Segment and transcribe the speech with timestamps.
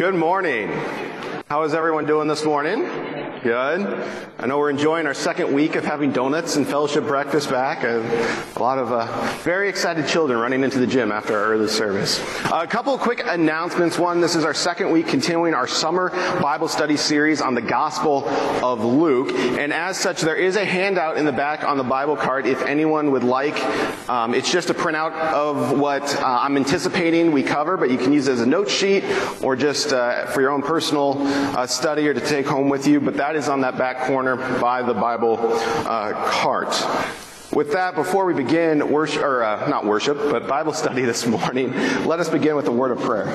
[0.00, 0.72] Good morning.
[1.50, 2.86] How is everyone doing this morning?
[3.42, 3.86] Good.
[4.38, 7.84] I know we're enjoying our second week of having donuts and fellowship breakfast back.
[7.84, 8.00] A,
[8.54, 9.06] a lot of uh,
[9.42, 12.20] very excited children running into the gym after our early service.
[12.44, 13.98] Uh, a couple quick announcements.
[13.98, 16.10] One, this is our second week continuing our summer
[16.42, 18.28] Bible study series on the Gospel
[18.62, 19.30] of Luke.
[19.32, 22.60] And as such, there is a handout in the back on the Bible card if
[22.64, 23.58] anyone would like.
[24.10, 28.12] Um, it's just a printout of what uh, I'm anticipating we cover, but you can
[28.12, 29.02] use it as a note sheet
[29.42, 31.14] or just uh, for your own personal
[31.56, 33.00] uh, study or to take home with you.
[33.00, 36.70] But that that is on that back corner by the Bible uh, cart.
[37.52, 41.72] With that, before we begin worship, or uh, not worship, but Bible study this morning,
[42.06, 43.28] let us begin with a word of prayer.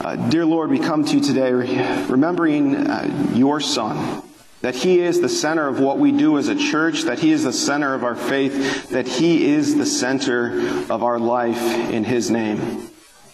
[0.00, 4.22] Uh, dear Lord, we come to you today remembering uh, your Son,
[4.62, 7.44] that He is the center of what we do as a church, that He is
[7.44, 10.58] the center of our faith, that He is the center
[10.90, 11.60] of our life
[11.90, 12.88] in His name.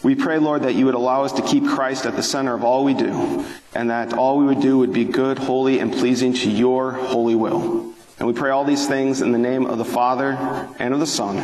[0.04, 2.62] We pray, Lord, that you would allow us to keep Christ at the center of
[2.62, 6.34] all we do, and that all we would do would be good, holy, and pleasing
[6.34, 7.94] to your holy will.
[8.18, 10.32] And we pray all these things in the name of the Father,
[10.78, 11.38] and of the Son,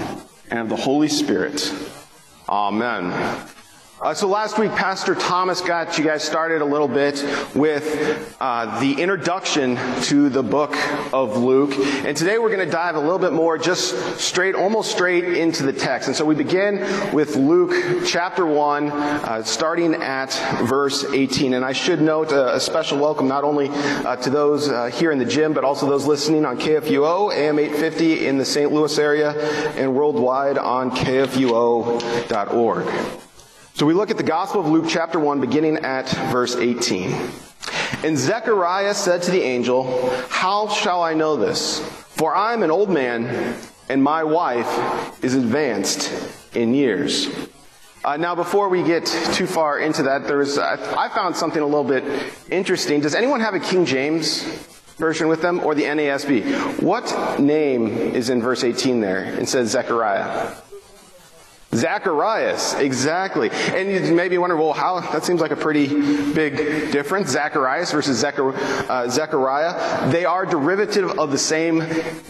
[0.50, 1.72] and of the Holy Spirit.
[2.50, 3.48] Amen.
[4.02, 7.22] Uh, so last week, Pastor Thomas got you guys started a little bit
[7.54, 10.74] with uh, the introduction to the book
[11.12, 11.74] of Luke,
[12.06, 15.64] and today we're going to dive a little bit more, just straight, almost straight into
[15.64, 16.08] the text.
[16.08, 16.78] And so we begin
[17.12, 20.32] with Luke chapter one, uh, starting at
[20.66, 21.52] verse 18.
[21.52, 25.10] And I should note a, a special welcome not only uh, to those uh, here
[25.10, 28.72] in the gym, but also those listening on KFUO, AM 850 in the St.
[28.72, 29.32] Louis area,
[29.76, 31.90] and worldwide on KFUO.org.
[33.80, 37.14] So we look at the Gospel of Luke, chapter 1, beginning at verse 18.
[38.04, 41.78] And Zechariah said to the angel, How shall I know this?
[42.10, 43.56] For I am an old man,
[43.88, 46.12] and my wife is advanced
[46.54, 47.30] in years.
[48.04, 51.64] Uh, now, before we get too far into that, there's uh, I found something a
[51.64, 52.04] little bit
[52.50, 53.00] interesting.
[53.00, 54.42] Does anyone have a King James
[54.98, 56.82] version with them or the NASB?
[56.82, 59.24] What name is in verse 18 there?
[59.40, 60.54] It says Zechariah.
[61.72, 63.48] Zacharias, exactly.
[63.50, 65.86] And you may be wondering, well, how, that seems like a pretty
[66.32, 67.30] big difference.
[67.30, 68.54] Zacharias versus Zechar,
[68.88, 70.10] uh, Zechariah.
[70.10, 71.84] They are derivative of the same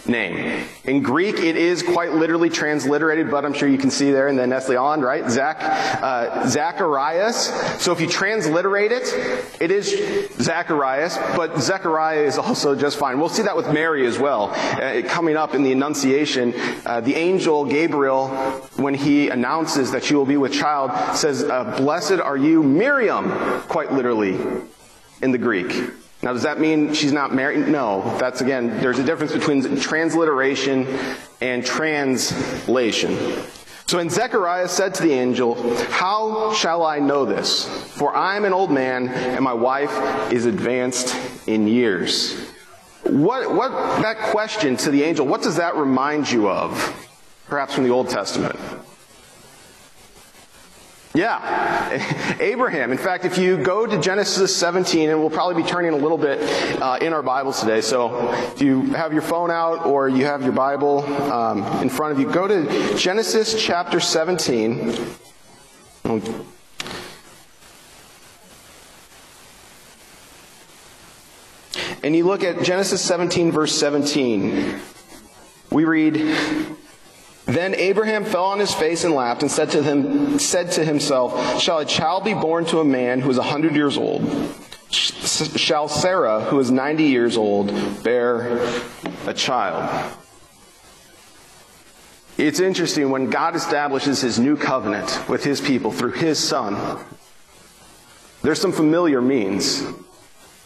[0.05, 0.67] name.
[0.83, 4.35] In Greek, it is quite literally transliterated, but I'm sure you can see there in
[4.35, 5.27] the Nestle-Aland, right?
[5.27, 5.57] Zach,
[6.03, 7.47] uh, Zacharias.
[7.81, 9.11] So if you transliterate it,
[9.59, 13.19] it is Zacharias, but Zechariah is also just fine.
[13.19, 14.51] We'll see that with Mary as well.
[14.51, 16.53] Uh, coming up in the Annunciation,
[16.85, 18.27] uh, the angel Gabriel,
[18.75, 23.31] when he announces that she will be with child says, uh, Blessed are you, Miriam,
[23.63, 24.37] quite literally,
[25.21, 25.91] in the Greek.
[26.23, 27.67] Now, does that mean she's not married?
[27.67, 28.17] No.
[28.19, 30.87] That's again, there's a difference between transliteration
[31.41, 33.17] and translation.
[33.87, 35.55] So, when Zechariah said to the angel,
[35.87, 37.65] How shall I know this?
[37.97, 39.91] For I am an old man, and my wife
[40.31, 41.15] is advanced
[41.47, 42.39] in years.
[43.03, 46.71] What, what, that question to the angel, what does that remind you of?
[47.47, 48.57] Perhaps from the Old Testament.
[51.13, 52.91] Yeah, Abraham.
[52.91, 56.17] In fact, if you go to Genesis 17, and we'll probably be turning a little
[56.17, 56.39] bit
[56.81, 57.81] uh, in our Bibles today.
[57.81, 60.99] So if you have your phone out or you have your Bible
[61.31, 64.95] um, in front of you, go to Genesis chapter 17.
[72.03, 74.79] And you look at Genesis 17, verse 17.
[75.71, 76.77] We read,
[77.53, 81.61] then Abraham fell on his face and laughed and said to him, said to himself,
[81.61, 84.23] Shall a child be born to a man who is a hundred years old?
[84.91, 87.67] Shall Sarah, who is ninety years old,
[88.03, 88.59] bear
[89.25, 90.13] a child?
[92.37, 96.99] It's interesting when God establishes his new covenant with his people through his son.
[98.41, 99.83] There's some familiar means.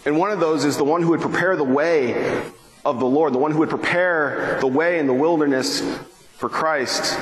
[0.06, 2.44] And one of those is the one who would prepare the way
[2.86, 5.82] of the Lord, the one who would prepare the way in the wilderness
[6.38, 7.18] for Christ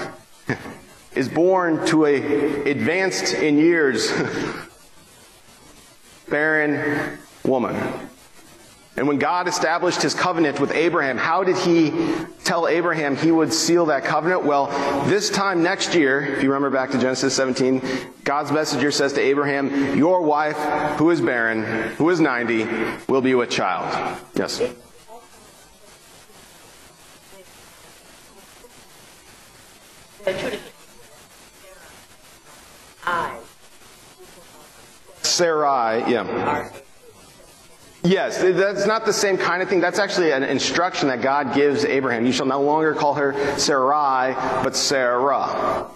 [1.15, 4.12] is born to a advanced in years
[6.30, 7.75] barren woman.
[8.95, 11.92] And when God established his covenant with Abraham, how did he
[12.44, 14.44] tell Abraham he would seal that covenant?
[14.45, 14.68] Well,
[15.07, 17.81] this time next year, if you remember back to Genesis 17,
[18.24, 20.57] God's messenger says to Abraham, Your wife,
[20.98, 21.63] who is barren,
[21.95, 22.68] who is 90,
[23.07, 24.19] will be with child.
[24.36, 24.62] Yes.
[35.21, 36.69] Sarai, yeah.
[38.03, 39.79] Yes, that's not the same kind of thing.
[39.79, 42.25] That's actually an instruction that God gives Abraham.
[42.25, 44.33] You shall no longer call her Sarai,
[44.63, 45.89] but Sarah.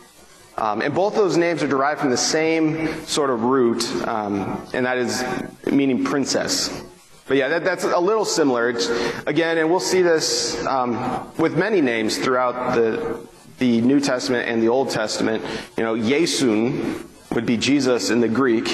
[0.58, 4.86] Um, and both those names are derived from the same sort of root, um, and
[4.86, 5.24] that is
[5.72, 6.84] meaning princess.
[7.28, 8.70] But yeah, that, that's a little similar.
[8.70, 8.90] It's,
[9.28, 13.20] again, and we'll see this um, with many names throughout the
[13.58, 15.44] the New Testament and the Old Testament.
[15.78, 18.70] You know, Yesun would be Jesus in the Greek.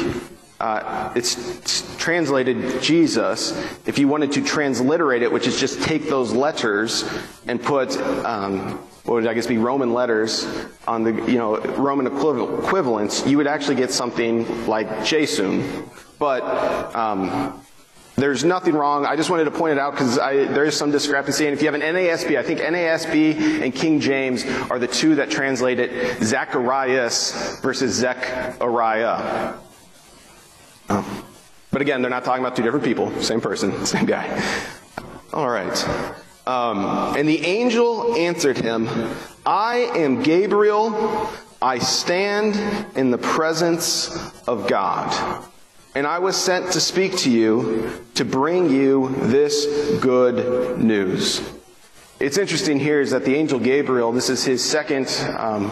[0.60, 3.54] Uh, it's, translated Jesus.
[3.88, 7.10] If you wanted to transliterate it, which is just take those letters
[7.48, 7.96] and put
[8.26, 10.46] um, what would I guess be Roman letters
[10.86, 15.90] on the you know Roman equivalents, you would actually get something like Jason.
[16.20, 16.44] But
[16.94, 17.64] um,
[18.16, 19.06] there's nothing wrong.
[19.06, 21.46] I just wanted to point it out because there is some discrepancy.
[21.46, 25.16] And if you have an NASB, I think NASB and King James are the two
[25.16, 29.56] that translate it Zacharias versus Zechariah.
[30.90, 31.24] Um,
[31.72, 34.44] but again, they're not talking about two different people, same person, same guy.
[35.34, 35.90] All right.
[36.46, 38.88] Um, and the angel answered him,
[39.46, 41.30] I am Gabriel.
[41.62, 42.56] I stand
[42.96, 44.16] in the presence
[44.48, 45.44] of God.
[45.96, 51.48] And I was sent to speak to you to bring you this good news.
[52.20, 55.08] It's interesting here is that the angel Gabriel, this is his second,
[55.38, 55.72] um,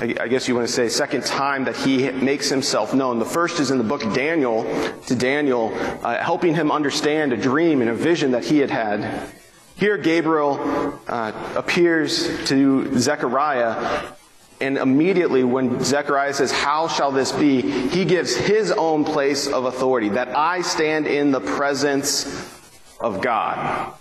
[0.00, 3.20] I, I guess you want to say, second time that he makes himself known.
[3.20, 4.64] The first is in the book of Daniel,
[5.06, 5.72] to Daniel,
[6.02, 9.30] uh, helping him understand a dream and a vision that he had had.
[9.76, 14.12] Here, Gabriel uh, appears to Zechariah
[14.62, 17.60] and immediately, when Zechariah says, How shall this be?
[17.60, 22.24] he gives his own place of authority that I stand in the presence
[23.00, 23.92] of God.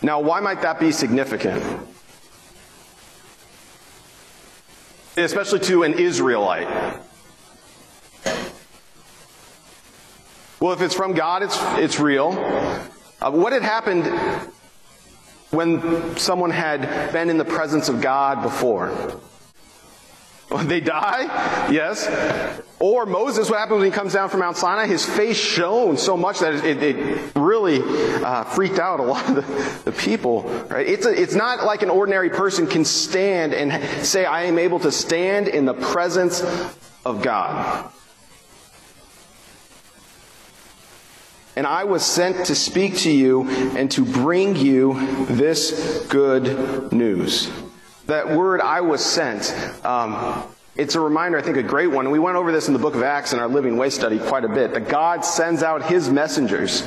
[0.00, 1.62] Now, why might that be significant?
[5.16, 7.00] Especially to an Israelite.
[10.60, 12.32] Well, if it's from God, it's, it's real.
[13.20, 14.06] Uh, what had happened
[15.50, 19.20] when someone had been in the presence of God before?
[20.64, 21.70] They die?
[21.70, 22.08] Yes.
[22.78, 24.86] Or Moses, what happens when he comes down from Mount Sinai?
[24.86, 29.34] His face shone so much that it, it really uh, freaked out a lot of
[29.36, 30.42] the, the people.
[30.70, 30.86] Right?
[30.86, 34.78] It's, a, it's not like an ordinary person can stand and say, I am able
[34.80, 36.42] to stand in the presence
[37.04, 37.90] of God.
[41.56, 47.50] And I was sent to speak to you and to bring you this good news.
[48.06, 50.44] That word, I was sent, um,
[50.76, 52.10] it's a reminder, I think, a great one.
[52.10, 54.44] We went over this in the book of Acts in our Living Way study quite
[54.44, 54.74] a bit.
[54.74, 56.82] That God sends out his messengers.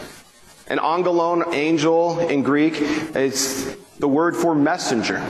[0.68, 2.80] An angelon, angel in Greek,
[3.16, 5.24] is the word for messenger.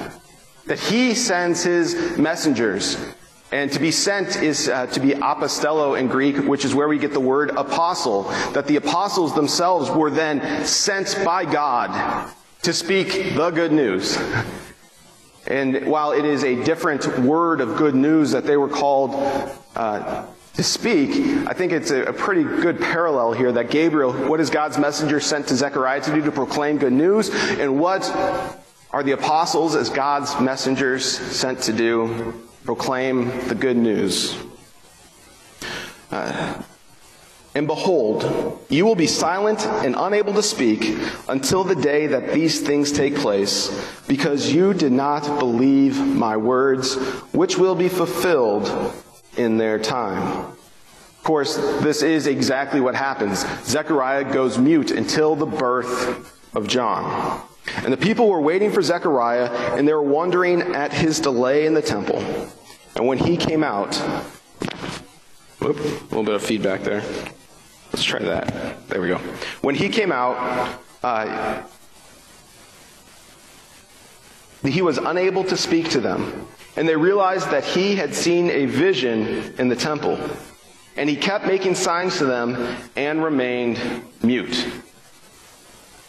[0.66, 2.98] That he sends his messengers.
[3.54, 6.98] And to be sent is uh, to be apostello in Greek, which is where we
[6.98, 8.24] get the word apostle.
[8.52, 12.30] That the apostles themselves were then sent by God
[12.64, 14.18] to speak the good news.
[15.48, 19.16] And while it is a different word of good news that they were called
[19.76, 24.40] uh, to speak, I think it's a, a, pretty good parallel here that Gabriel, what
[24.40, 27.30] is God's messenger sent to Zechariah to do to proclaim good news?
[27.30, 28.10] And what
[28.92, 32.34] are the apostles as God's messengers sent to do?
[32.68, 34.36] proclaim the good news.
[36.12, 36.62] Uh,
[37.56, 42.62] and behold, you will be silent and unable to speak until the day that these
[42.62, 43.72] things take place,
[44.08, 46.96] because you did not believe my words,
[47.34, 48.94] which will be fulfilled
[49.38, 50.46] in their time.
[50.48, 53.46] Of course, this is exactly what happens.
[53.66, 57.42] Zechariah goes mute until the birth of John.
[57.78, 61.74] And the people were waiting for Zechariah, and they were wondering at his delay in
[61.74, 62.20] the temple.
[62.96, 64.02] And when he came out,
[65.60, 67.04] whoop, a little bit of feedback there.
[67.92, 68.88] Let's try that.
[68.90, 69.18] There we go.
[69.62, 71.64] When he came out, uh,
[74.64, 76.48] he was unable to speak to them.
[76.76, 80.20] And they realized that he had seen a vision in the temple.
[80.96, 83.80] And he kept making signs to them and remained
[84.22, 84.68] mute.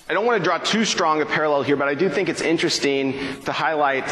[0.09, 2.41] I don't want to draw too strong a parallel here, but I do think it's
[2.41, 3.13] interesting
[3.45, 4.09] to highlight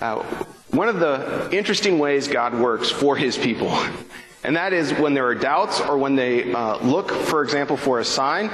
[0.00, 0.22] uh,
[0.70, 3.70] one of the interesting ways God works for his people.
[4.44, 7.98] And that is when there are doubts or when they uh, look, for example, for
[8.00, 8.50] a sign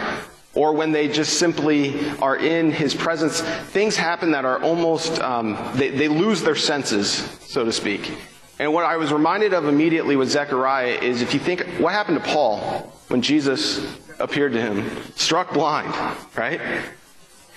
[0.55, 5.59] or when they just simply are in his presence, things happen that are almost, um,
[5.75, 8.13] they, they lose their senses, so to speak.
[8.59, 12.23] And what I was reminded of immediately with Zechariah is if you think, what happened
[12.23, 13.85] to Paul when Jesus
[14.21, 14.89] appeared to him?
[15.17, 15.93] Struck blind,
[16.37, 16.61] right?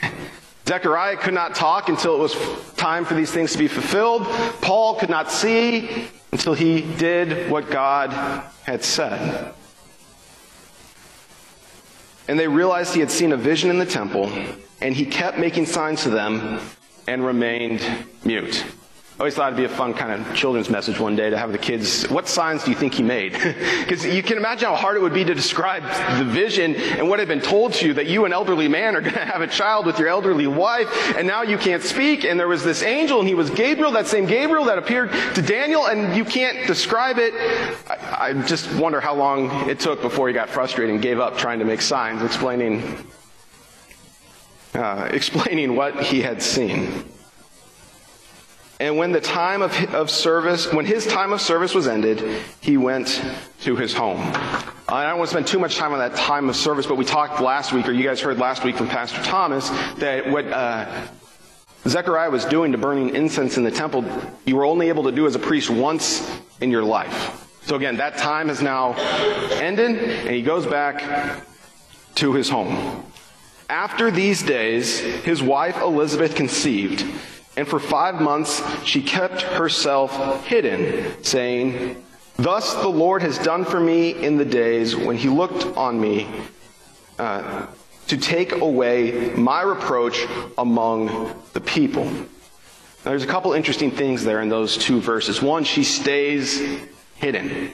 [0.68, 2.36] Zechariah could not talk until it was
[2.76, 4.26] time for these things to be fulfilled.
[4.60, 8.12] Paul could not see until he did what God
[8.64, 9.54] had said.
[12.28, 14.30] And they realized he had seen a vision in the temple,
[14.82, 16.60] and he kept making signs to them
[17.08, 17.82] and remained
[18.26, 18.66] mute.
[19.18, 21.52] I always thought it'd be a fun kind of children's message one day to have
[21.52, 23.34] the kids, what signs do you think he made?
[23.88, 25.82] Because you can imagine how hard it would be to describe
[26.18, 29.02] the vision and what had been told to you that you, an elderly man, are
[29.08, 32.40] going to have a child with your elderly wife, and now you can't speak, and
[32.40, 35.88] there was this angel, and he was Gabriel, that same Gabriel that appeared to Daniel,
[35.88, 37.34] and you can't describe it.
[37.90, 41.38] I, I just wonder how long it took before he got frustrated and gave up
[41.38, 43.08] trying to make signs explaining,
[44.76, 47.06] uh, explaining what he had seen.
[48.80, 52.78] And when the time of, of service, when his time of service was ended, he
[52.78, 53.22] went
[53.62, 54.20] to his home.
[54.88, 57.04] I don't want to spend too much time on that time of service, but we
[57.04, 61.08] talked last week, or you guys heard last week from Pastor Thomas, that what uh,
[61.88, 64.06] Zechariah was doing to burning incense in the temple,
[64.46, 66.30] you were only able to do as a priest once
[66.62, 67.46] in your life.
[67.64, 68.94] So again, that time has now
[69.54, 71.44] ended, and he goes back
[72.16, 73.04] to his home.
[73.70, 77.06] After these days, his wife Elizabeth conceived
[77.58, 82.04] and for five months she kept herself hidden, saying,
[82.38, 86.30] Thus the Lord has done for me in the days when he looked on me
[87.18, 87.66] uh,
[88.08, 90.26] to take away my reproach
[90.60, 92.06] among the people.
[92.06, 95.42] Now, there's a couple interesting things there in those two verses.
[95.42, 96.62] One, she stays
[97.16, 97.72] hidden.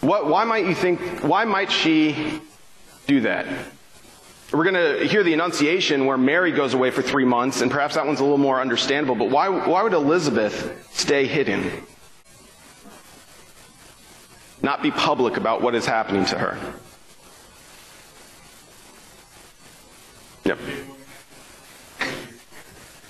[0.00, 2.40] What, why might you think, why might she
[3.06, 3.46] do that?
[4.52, 7.96] We're going to hear the Annunciation where Mary goes away for three months, and perhaps
[7.96, 11.70] that one's a little more understandable, but why, why would Elizabeth stay hidden?
[14.62, 16.74] Not be public about what is happening to her?
[20.44, 20.58] Yep.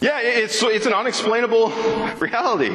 [0.01, 1.69] Yeah, it's, it's an unexplainable
[2.19, 2.75] reality.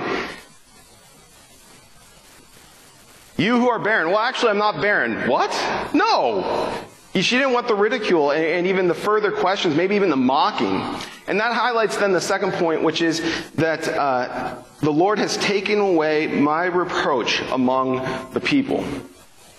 [3.38, 4.10] You who are barren.
[4.10, 5.28] Well, actually, I'm not barren.
[5.28, 5.52] What?
[5.96, 6.88] No.
[7.14, 10.82] She didn't want the ridicule and even the further questions, maybe even the mocking.
[11.28, 15.80] And that highlights then the second point, which is that uh, the Lord has taken
[15.80, 17.98] away my reproach among
[18.32, 18.86] the people.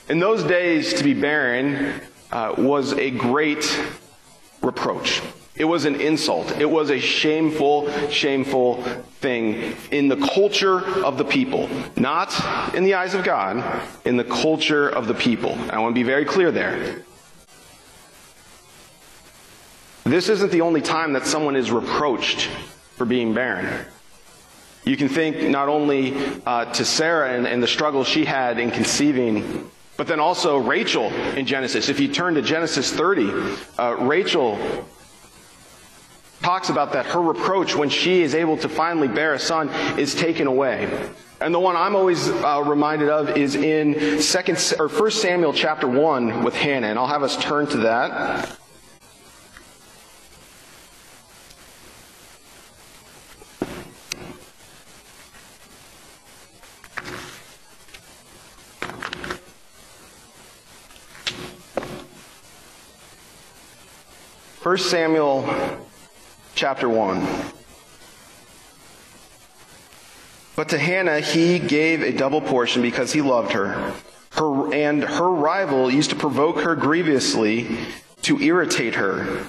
[0.09, 3.81] In those days, to be barren uh, was a great
[4.63, 5.21] reproach.
[5.55, 6.51] It was an insult.
[6.59, 8.83] It was a shameful, shameful
[9.21, 11.69] thing in the culture of the people.
[11.97, 15.57] Not in the eyes of God, in the culture of the people.
[15.71, 17.05] I want to be very clear there.
[20.05, 22.49] This isn't the only time that someone is reproached
[22.97, 23.87] for being barren.
[24.85, 28.73] You can think not only uh, to Sarah and, and the struggle she had in
[28.73, 31.05] conceiving, but then also Rachel
[31.37, 31.89] in Genesis.
[31.89, 34.59] If you turn to Genesis 30, uh, Rachel
[36.43, 40.17] talks about that her reproach when she is able to finally bear a son is
[40.17, 41.11] taken away.
[41.41, 45.87] And the one I'm always uh, reminded of is in second or First Samuel chapter
[45.87, 48.59] 1 with Hannah, and I'll have us turn to that.
[64.73, 65.45] First Samuel
[66.55, 67.29] chapter 1.
[70.57, 73.93] But to Hannah he gave a double portion because he loved her.
[74.31, 77.77] Her and her rival used to provoke her grievously
[78.23, 79.45] to irritate her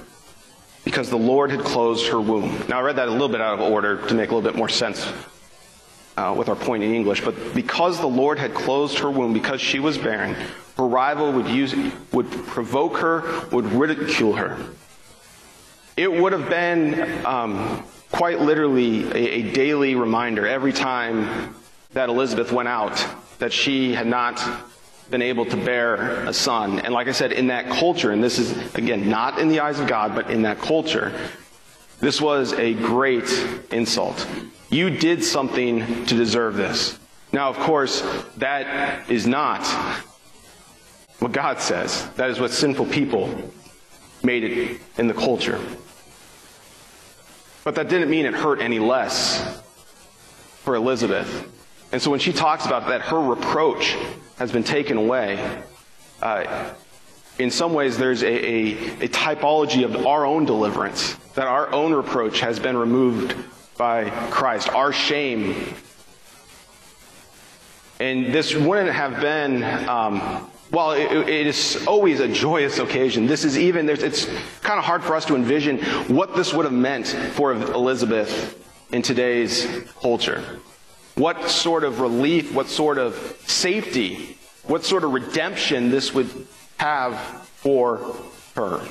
[0.84, 2.62] because the Lord had closed her womb.
[2.68, 4.58] Now I read that a little bit out of order to make a little bit
[4.58, 5.10] more sense
[6.18, 9.62] uh, with our point in English, but because the Lord had closed her womb, because
[9.62, 10.36] she was barren,
[10.76, 11.74] her rival would use,
[12.12, 14.58] would provoke her, would ridicule her.
[15.96, 21.56] It would have been um, quite literally a, a daily reminder every time
[21.92, 23.06] that Elizabeth went out
[23.38, 24.42] that she had not
[25.12, 26.80] been able to bear a son.
[26.80, 29.80] And like I said, in that culture, and this is, again, not in the eyes
[29.80, 31.14] of God, but in that culture,
[32.00, 33.30] this was a great
[33.70, 34.28] insult.
[34.70, 36.98] You did something to deserve this.
[37.32, 38.02] Now, of course,
[38.38, 39.64] that is not
[41.20, 42.10] what God says.
[42.16, 43.30] That is what sinful people
[44.24, 45.60] made it in the culture.
[47.64, 49.62] But that didn't mean it hurt any less
[50.64, 51.50] for Elizabeth.
[51.92, 53.96] And so when she talks about that, her reproach
[54.38, 55.62] has been taken away.
[56.22, 56.74] Uh,
[57.40, 61.94] in some ways, there's a, a, a typology of our own deliverance, that our own
[61.94, 63.36] reproach has been removed
[63.78, 65.56] by Christ, our shame.
[68.00, 73.60] And this wouldn't have been um, while it, is always a joyous occasion, this is
[73.60, 74.26] even, it's
[74.62, 75.78] kind of hard for us to envision
[76.08, 78.60] what this would have meant for Elizabeth
[78.92, 79.68] in today's
[80.02, 80.44] culture.
[81.14, 83.14] What sort of relief, what sort of
[83.46, 86.30] safety, what sort of redemption this would
[86.78, 87.20] have
[87.58, 88.16] for
[88.56, 88.82] her.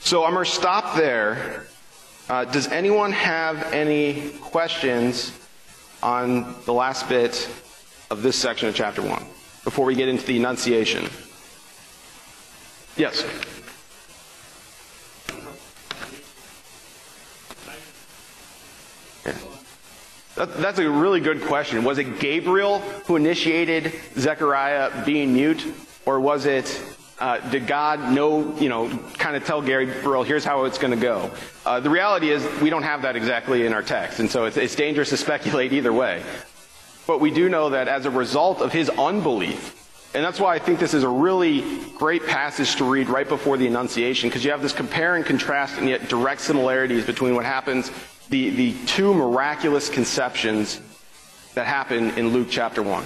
[0.00, 1.66] So I'm going to stop there
[2.28, 5.32] Uh, does anyone have any questions
[6.02, 7.48] on the last bit
[8.10, 9.37] of this section of chapter 1
[9.68, 11.04] before we get into the Annunciation?
[12.96, 13.22] Yes.
[20.36, 21.84] that's a really good question.
[21.84, 25.66] Was it Gabriel who initiated Zechariah being mute,
[26.06, 26.82] or was it
[27.18, 28.88] uh, did God know, you know,
[29.18, 31.30] kind of tell Gabriel, here's how it's going to go?
[31.66, 34.56] Uh, the reality is we don't have that exactly in our text, and so it's,
[34.56, 36.22] it's dangerous to speculate either way.
[37.08, 39.74] But we do know that as a result of his unbelief,
[40.14, 41.64] and that's why I think this is a really
[41.96, 45.78] great passage to read right before the Annunciation, because you have this compare and contrast
[45.78, 47.90] and yet direct similarities between what happens,
[48.28, 50.82] the, the two miraculous conceptions
[51.54, 53.02] that happen in Luke chapter 1.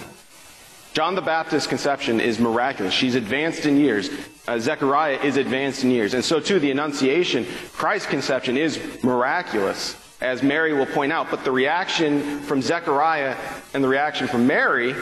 [0.95, 2.93] John the Baptist's conception is miraculous.
[2.93, 4.11] She's advanced in years.
[4.49, 6.15] Uh, Zechariah is advanced in years.
[6.15, 11.31] And so too, the Annunciation, Christ's conception is miraculous, as Mary will point out.
[11.31, 13.37] But the reaction from Zechariah
[13.75, 14.95] and the reaction from Mary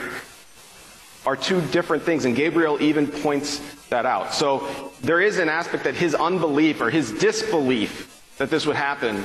[1.26, 2.24] are two different things.
[2.24, 4.32] And Gabriel even points that out.
[4.32, 9.24] So there is an aspect that his unbelief or his disbelief that this would happen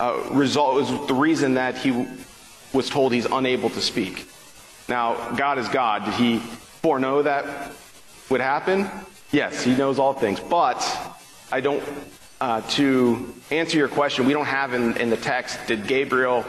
[0.00, 2.06] uh, result was the reason that he
[2.72, 4.26] was told he's unable to speak.
[4.88, 6.04] Now, God is God.
[6.04, 7.72] Did he foreknow that
[8.30, 8.88] would happen?
[9.30, 10.40] Yes, he knows all things.
[10.40, 10.82] But
[11.52, 11.82] I don't,
[12.44, 16.44] uh, to answer your question, we don't have in, in the text, did Gabriel,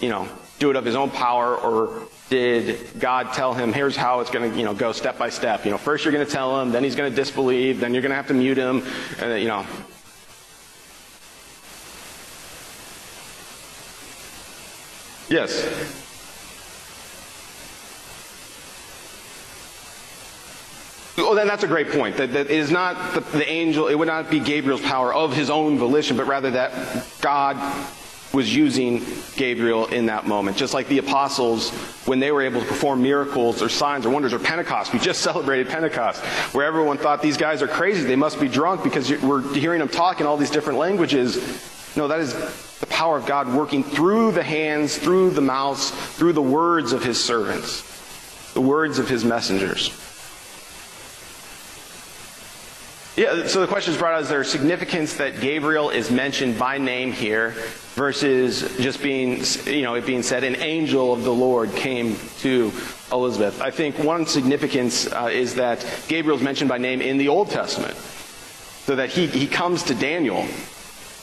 [0.00, 0.26] you know,
[0.58, 4.50] do it of his own power or did God tell him, here's how it's going
[4.50, 5.66] to, you know, go step by step.
[5.66, 8.00] You know, first you're going to tell him, then he's going to disbelieve, then you're
[8.00, 8.82] going to have to mute him,
[9.18, 9.66] and, you know.
[15.28, 16.07] Yes.
[21.18, 22.16] Oh, then that's a great point.
[22.16, 25.34] That, that it is not the, the angel, it would not be Gabriel's power of
[25.34, 27.56] his own volition, but rather that God
[28.32, 29.02] was using
[29.36, 30.56] Gabriel in that moment.
[30.56, 31.70] Just like the apostles,
[32.06, 34.92] when they were able to perform miracles or signs or wonders, or Pentecost.
[34.92, 36.22] We just celebrated Pentecost,
[36.54, 38.04] where everyone thought these guys are crazy.
[38.04, 41.96] They must be drunk because we're hearing them talk in all these different languages.
[41.96, 42.34] No, that is
[42.80, 47.02] the power of God working through the hands, through the mouths, through the words of
[47.02, 50.07] his servants, the words of his messengers.
[53.18, 56.78] Yeah, so the question is brought out is there significance that Gabriel is mentioned by
[56.78, 57.50] name here
[57.96, 62.70] versus just being, you know, it being said an angel of the Lord came to
[63.10, 63.60] Elizabeth?
[63.60, 67.50] I think one significance uh, is that Gabriel is mentioned by name in the Old
[67.50, 67.96] Testament.
[67.96, 70.46] So that he, he comes to Daniel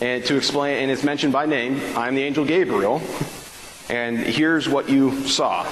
[0.01, 3.01] and to explain, and it's mentioned by name, I'm the angel Gabriel,
[3.89, 5.63] and here's what you saw.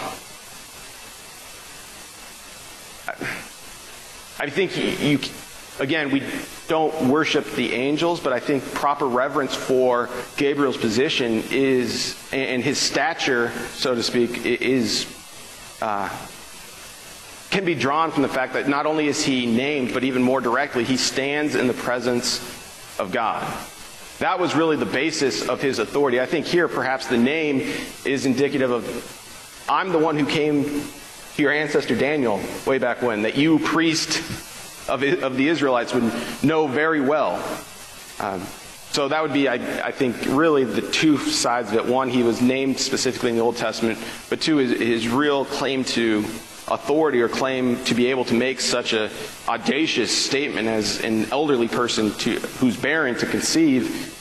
[4.39, 5.19] I think you,
[5.83, 6.23] Again, we
[6.69, 12.77] don't worship the angels, but I think proper reverence for Gabriel's position is, and his
[12.77, 15.05] stature, so to speak, is,
[15.81, 16.07] uh,
[17.49, 20.39] can be drawn from the fact that not only is he named, but even more
[20.39, 22.39] directly, he stands in the presence
[22.97, 23.43] of God.
[24.19, 26.21] That was really the basis of his authority.
[26.21, 27.59] I think here, perhaps the name
[28.05, 33.23] is indicative of I'm the one who came to your ancestor Daniel way back when,
[33.23, 34.21] that you, priest,
[34.87, 36.11] of, of the Israelites would
[36.43, 37.35] know very well.
[38.19, 38.41] Um,
[38.91, 39.55] so that would be, I,
[39.87, 41.85] I, think, really the two sides of it.
[41.85, 43.97] One, he was named specifically in the Old Testament,
[44.29, 46.19] but two, his, his real claim to
[46.67, 49.09] authority or claim to be able to make such a
[49.47, 54.11] audacious statement as an elderly person to, who's barren to conceive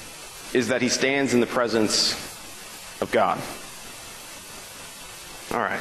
[0.55, 2.12] is that he stands in the presence
[3.01, 3.38] of God.
[5.53, 5.81] All right.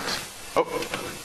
[0.56, 1.20] Oh.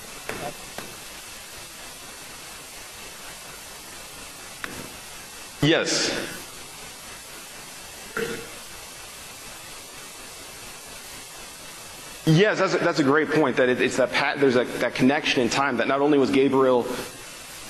[5.62, 6.10] Yes.
[12.26, 13.56] Yes, that's a, that's a great point.
[13.56, 16.30] That it, it's that pat, there's a, that connection in time that not only was
[16.30, 16.84] Gabriel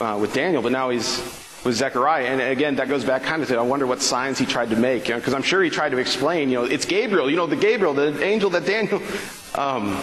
[0.00, 1.18] uh, with Daniel, but now he's
[1.62, 2.24] with Zechariah.
[2.24, 4.76] And again, that goes back kind of to I wonder what signs he tried to
[4.76, 6.48] make, because you know, I'm sure he tried to explain.
[6.48, 7.28] You know, it's Gabriel.
[7.28, 9.02] You know, the Gabriel, the angel that Daniel.
[9.54, 9.98] Um,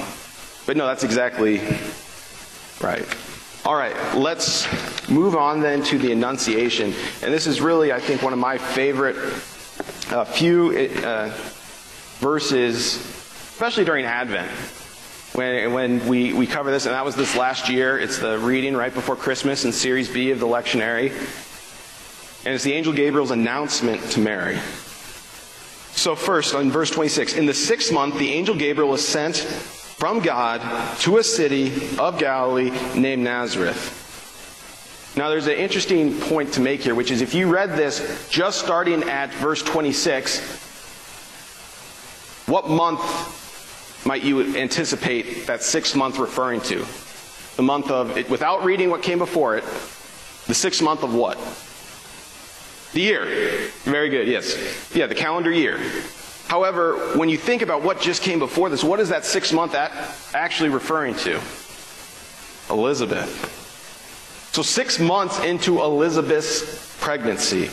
[0.65, 1.61] but no, that's exactly
[2.81, 3.05] right.
[3.65, 4.65] All right, let's
[5.13, 6.93] move on then to the Annunciation.
[7.21, 9.15] And this is really, I think, one of my favorite
[10.11, 10.71] uh, few
[11.03, 11.29] uh,
[12.19, 14.51] verses, especially during Advent.
[15.33, 17.97] When, when we, we cover this, and that was this last year.
[17.97, 21.09] It's the reading right before Christmas in Series B of the lectionary.
[22.45, 24.59] And it's the angel Gabriel's announcement to Mary.
[25.95, 30.19] So, first, on verse 26, in the sixth month, the angel Gabriel was sent from
[30.19, 30.61] God
[30.99, 34.02] to a city of Galilee named Nazareth.
[35.15, 38.59] Now, there's an interesting point to make here, which is if you read this just
[38.59, 40.39] starting at verse 26,
[42.47, 46.85] what month might you anticipate that sixth month referring to?
[47.57, 49.63] The month of, without reading what came before it,
[50.47, 51.37] the sixth month of what?
[52.93, 53.69] The year.
[53.83, 54.95] Very good, yes.
[54.95, 55.79] Yeah, the calendar year.
[56.47, 59.75] However, when you think about what just came before this, what is that sixth month
[59.75, 61.39] actually referring to?
[62.71, 63.62] Elizabeth.
[64.53, 67.71] So, six months into Elizabeth's pregnancy,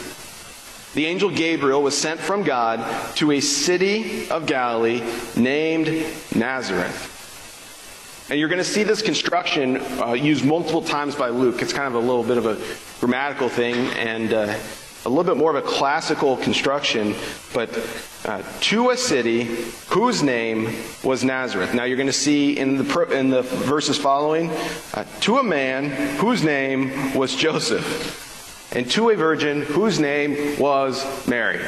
[0.94, 5.02] the angel Gabriel was sent from God to a city of Galilee
[5.36, 5.88] named
[6.34, 8.26] Nazareth.
[8.30, 11.60] And you're going to see this construction uh, used multiple times by Luke.
[11.60, 12.56] It's kind of a little bit of a
[12.98, 14.58] grammatical thing and uh,
[15.06, 17.14] a little bit more of a classical construction,
[17.54, 17.70] but
[18.26, 19.44] uh, to a city
[19.88, 21.72] whose name was Nazareth.
[21.72, 24.50] Now you're going to see in the, in the verses following,
[24.92, 31.26] uh, to a man whose name was Joseph, and to a virgin whose name was
[31.26, 31.60] Mary.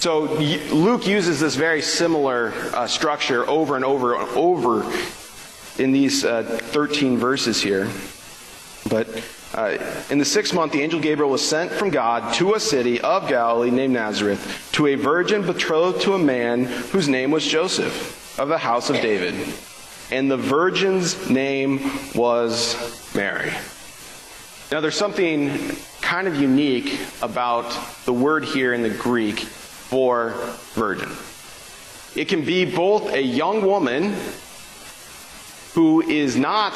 [0.00, 4.84] So Luke uses this very similar uh, structure over and over and over
[5.78, 7.88] in these uh, 13 verses here.
[8.88, 9.08] But
[9.54, 9.78] uh,
[10.10, 13.28] in the sixth month, the angel Gabriel was sent from God to a city of
[13.28, 18.48] Galilee named Nazareth to a virgin betrothed to a man whose name was Joseph of
[18.48, 19.34] the house of David.
[20.10, 23.52] And the virgin's name was Mary.
[24.70, 27.64] Now, there's something kind of unique about
[28.04, 30.30] the word here in the Greek for
[30.74, 31.10] virgin.
[32.14, 34.14] It can be both a young woman
[35.74, 36.74] who is not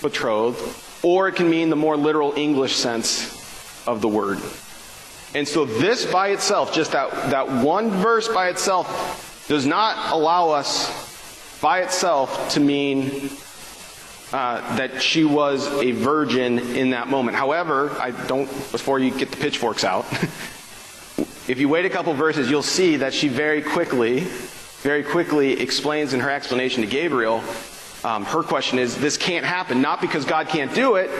[0.00, 0.60] betrothed,
[1.02, 4.38] or it can mean the more literal English sense of the word.
[5.34, 10.50] And so, this by itself, just that, that one verse by itself, does not allow
[10.50, 13.30] us by itself to mean
[14.32, 17.36] uh, that she was a virgin in that moment.
[17.36, 20.06] However, I don't, before you get the pitchforks out,
[21.48, 26.14] If you wait a couple verses, you'll see that she very quickly, very quickly explains
[26.14, 27.42] in her explanation to Gabriel.
[28.04, 31.10] Um, her question is, this can't happen, not because God can't do it,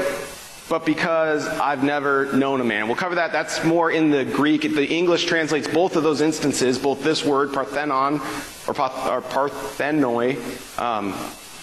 [0.69, 2.87] but because I've never known a man.
[2.87, 3.31] We'll cover that.
[3.31, 4.63] That's more in the Greek.
[4.63, 10.39] The English translates both of those instances, both this word, parthenon, or, parthenoi,
[10.81, 11.15] um,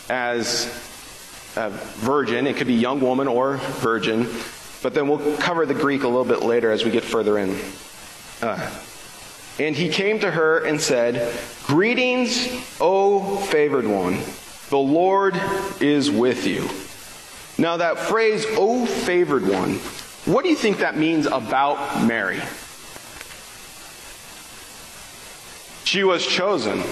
[0.09, 0.67] as
[1.57, 2.47] a virgin.
[2.47, 4.27] It could be young woman or virgin.
[4.81, 7.59] But then we'll cover the Greek a little bit later as we get further in.
[8.41, 8.69] Uh,
[9.59, 12.47] and he came to her and said, Greetings,
[12.79, 14.19] O favored one.
[14.69, 15.39] The Lord
[15.81, 16.69] is with you.
[17.61, 19.75] Now, that phrase, O favored one,
[20.25, 22.39] what do you think that means about Mary?
[25.83, 26.83] She was chosen.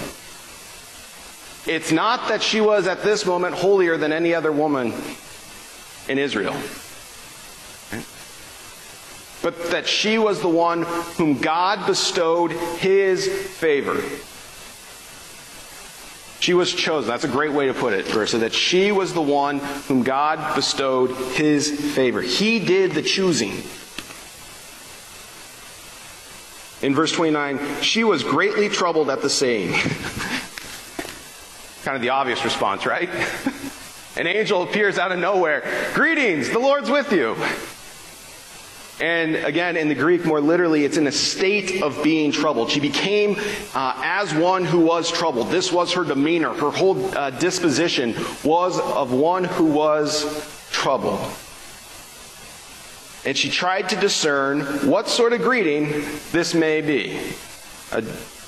[1.66, 4.92] It's not that she was at this moment holier than any other woman
[6.08, 6.56] in Israel
[9.42, 10.82] but that she was the one
[11.16, 14.02] whom God bestowed his favor.
[16.40, 17.08] She was chosen.
[17.08, 20.54] That's a great way to put it, Versa, that she was the one whom God
[20.54, 22.22] bestowed his favor.
[22.22, 23.62] He did the choosing.
[26.80, 29.72] In verse 29, she was greatly troubled at the saying.
[31.82, 33.10] kind of the obvious response, right?
[34.16, 35.90] An angel appears out of nowhere.
[35.94, 37.36] Greetings, the Lord's with you.
[39.00, 42.70] And again, in the Greek, more literally, it's in a state of being troubled.
[42.70, 43.36] She became
[43.74, 45.50] uh, as one who was troubled.
[45.50, 46.52] This was her demeanor.
[46.52, 51.20] Her whole uh, disposition was of one who was troubled.
[53.24, 57.20] And she tried to discern what sort of greeting this may be.
[57.92, 58.00] Uh,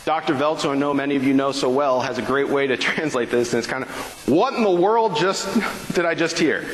[0.04, 0.34] Dr.
[0.34, 3.30] Velto, I know many of you know so well, has a great way to translate
[3.30, 3.90] this, and it's kind of,
[4.28, 5.46] what in the world just
[5.94, 6.66] did I just hear?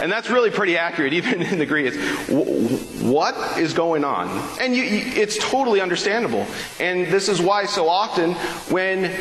[0.00, 1.92] And that's really pretty accurate, even in the Greek.
[1.92, 4.28] It's, what is going on?
[4.60, 6.46] And you, it's totally understandable.
[6.78, 8.32] And this is why so often
[8.72, 9.14] when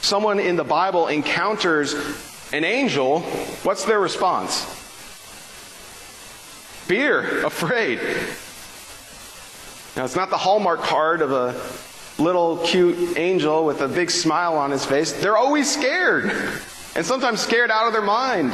[0.00, 1.94] someone in the Bible encounters
[2.52, 3.20] an angel,
[3.62, 4.64] what's their response?
[6.86, 7.98] Fear, afraid.
[9.94, 11.60] Now, it's not the Hallmark card of a
[12.22, 15.12] little cute angel with a big smile on his face.
[15.12, 16.32] They're always scared,
[16.94, 18.52] and sometimes scared out of their mind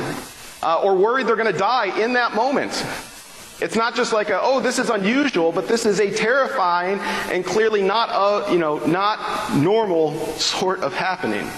[0.64, 2.72] uh, or worried they're going to die in that moment.
[3.60, 6.98] It's not just like a, oh, this is unusual, but this is a terrifying
[7.30, 11.48] and clearly not a, you know, not normal sort of happening.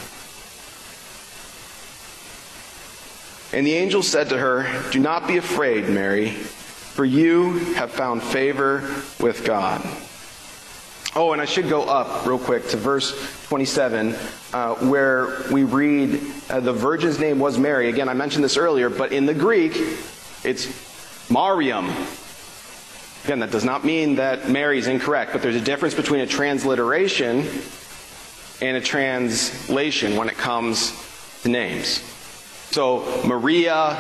[3.53, 8.23] And the angel said to her, Do not be afraid, Mary, for you have found
[8.23, 8.81] favor
[9.19, 9.83] with God.
[11.19, 13.11] Oh, and I should go up real quick to verse
[13.47, 14.15] 27,
[14.53, 17.89] uh, where we read uh, the virgin's name was Mary.
[17.89, 19.73] Again, I mentioned this earlier, but in the Greek,
[20.45, 21.87] it's Mariam.
[23.25, 26.27] Again, that does not mean that Mary is incorrect, but there's a difference between a
[26.27, 27.49] transliteration
[28.61, 30.93] and a translation when it comes
[31.45, 32.03] to names.
[32.73, 33.97] So, Maria,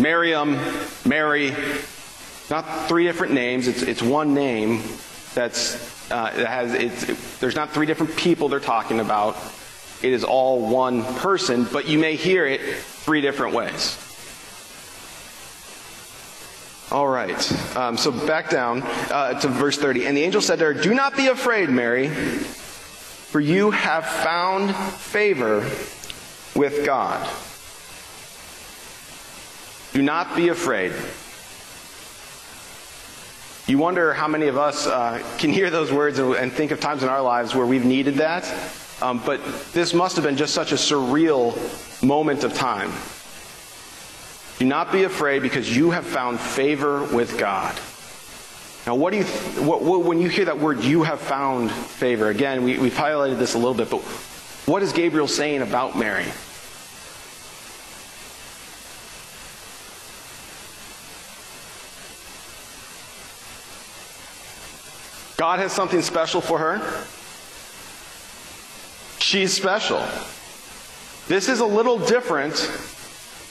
[0.00, 0.58] Miriam,
[1.06, 1.54] Mary,
[2.50, 4.82] not three different names, it's, it's one name
[5.34, 9.36] that's, uh, that has, it's, there's not three different people they're talking about.
[10.02, 13.98] It is all one person, but you may hear it three different ways.
[16.90, 17.76] All right.
[17.76, 20.06] Um, so back down uh, to verse 30.
[20.06, 24.74] And the angel said to her, Do not be afraid, Mary, for you have found
[24.74, 25.58] favor
[26.56, 27.28] with God.
[29.92, 30.92] Do not be afraid.
[33.70, 37.04] You wonder how many of us uh, can hear those words and, think of times
[37.04, 38.52] in our lives where we've needed that.
[39.00, 39.40] Um, but
[39.72, 41.54] this must have been just such a surreal
[42.02, 42.90] moment of time.
[44.58, 47.78] Do not be afraid because you have found favor with God.
[48.88, 49.24] Now, what do you,
[49.64, 53.38] what, what, when you hear that word, you have found favor, again, we, we've highlighted
[53.38, 54.00] this a little bit, but
[54.66, 56.26] what is Gabriel saying about Mary?
[65.40, 66.76] God has something special for her.
[69.22, 70.06] She's special.
[71.28, 72.56] This is a little different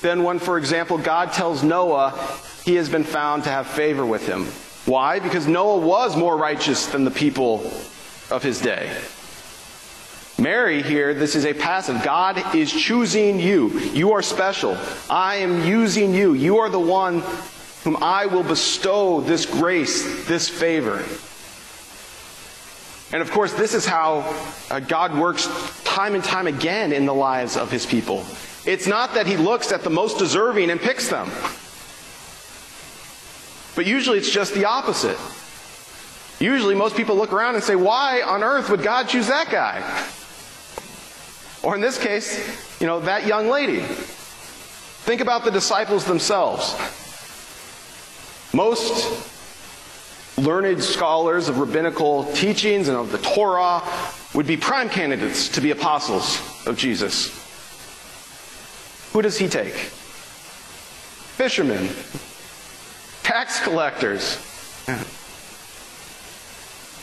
[0.01, 2.13] than when, for example, God tells Noah
[2.63, 4.45] he has been found to have favor with him.
[4.85, 5.17] Why?
[5.17, 7.65] Because Noah was more righteous than the people
[8.29, 8.95] of his day.
[10.37, 12.03] Mary here, this is a passive.
[12.03, 13.69] God is choosing you.
[13.79, 14.77] You are special.
[15.09, 16.35] I am using you.
[16.35, 17.23] You are the one
[17.83, 21.03] whom I will bestow this grace, this favor.
[23.11, 24.19] And of course, this is how
[24.69, 25.47] uh, God works
[25.83, 28.23] time and time again in the lives of his people.
[28.65, 31.29] It's not that he looks at the most deserving and picks them.
[33.75, 35.17] But usually it's just the opposite.
[36.39, 39.81] Usually most people look around and say, why on earth would God choose that guy?
[41.63, 43.79] Or in this case, you know, that young lady.
[43.79, 46.75] Think about the disciples themselves.
[48.53, 49.38] Most
[50.39, 53.83] learned scholars of rabbinical teachings and of the Torah
[54.33, 57.35] would be prime candidates to be apostles of Jesus.
[59.13, 59.73] Who does he take?
[59.73, 61.89] Fishermen,
[63.23, 64.37] tax collectors.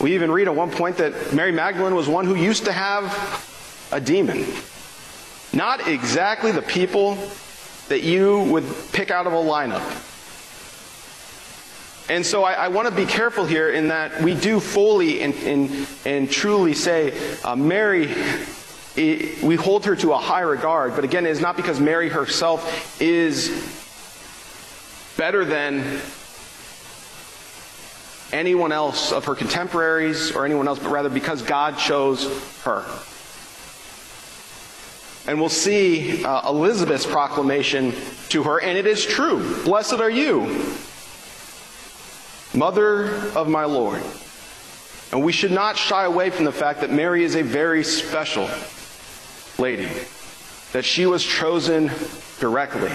[0.00, 3.88] We even read at one point that Mary Magdalene was one who used to have
[3.92, 4.44] a demon.
[5.52, 7.18] Not exactly the people
[7.88, 9.82] that you would pick out of a lineup.
[12.08, 15.34] And so I, I want to be careful here in that we do fully and,
[15.34, 18.14] and, and truly say, uh, Mary,
[18.94, 20.94] it, we hold her to a high regard.
[20.94, 23.48] But again, it is not because Mary herself is
[25.16, 26.00] better than
[28.32, 32.24] anyone else of her contemporaries or anyone else, but rather because God chose
[32.62, 32.84] her.
[35.28, 37.92] And we'll see uh, Elizabeth's proclamation
[38.28, 39.64] to her, and it is true.
[39.64, 40.76] Blessed are you
[42.56, 44.02] mother of my Lord.
[45.12, 48.48] And we should not shy away from the fact that Mary is a very special
[49.58, 49.88] lady,
[50.72, 51.90] that she was chosen
[52.40, 52.90] directly.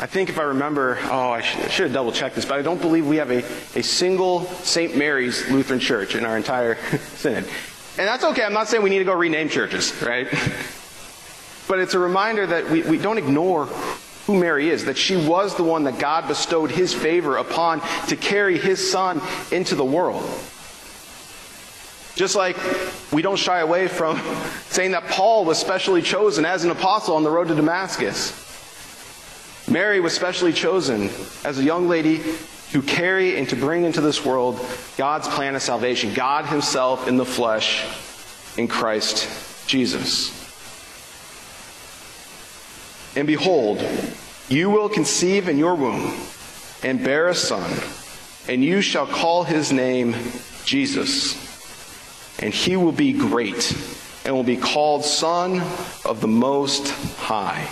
[0.00, 2.58] I think if I remember, oh, I should, I should have double checked this, but
[2.58, 3.38] I don't believe we have a,
[3.76, 4.96] a single St.
[4.96, 6.76] Mary's Lutheran church in our entire
[7.16, 7.44] synod.
[7.98, 8.44] And that's okay.
[8.44, 10.28] I'm not saying we need to go rename churches, right?
[11.68, 13.68] But it's a reminder that we, we don't ignore
[14.28, 18.14] who Mary is, that she was the one that God bestowed his favor upon to
[18.14, 20.22] carry his son into the world.
[22.14, 22.58] Just like
[23.10, 24.18] we don't shy away from
[24.68, 28.44] saying that Paul was specially chosen as an apostle on the road to Damascus.
[29.66, 31.08] Mary was specially chosen
[31.42, 32.20] as a young lady
[32.72, 34.60] to carry and to bring into this world
[34.98, 37.82] God's plan of salvation, God Himself in the flesh
[38.58, 40.47] in Christ Jesus.
[43.16, 43.82] And behold,
[44.48, 46.14] you will conceive in your womb
[46.82, 47.70] and bear a son,
[48.48, 50.14] and you shall call his name
[50.64, 51.46] Jesus.
[52.40, 53.76] And he will be great
[54.24, 55.60] and will be called Son
[56.04, 57.68] of the Most High.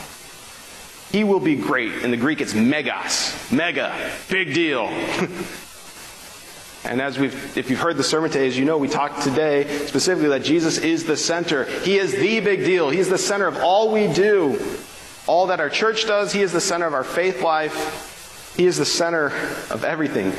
[1.13, 2.03] He will be great.
[2.03, 3.53] In the Greek, it's megas.
[3.53, 3.95] Mega.
[4.29, 4.87] Big deal.
[6.85, 9.87] and as we've, if you've heard the sermon today, as you know, we talked today
[9.87, 11.65] specifically that Jesus is the center.
[11.65, 12.91] He is the big deal.
[12.91, 14.59] He's the center of all we do
[15.27, 16.33] all that our church does.
[16.33, 18.55] He is the center of our faith life.
[18.57, 19.27] He is the center
[19.71, 20.33] of everything.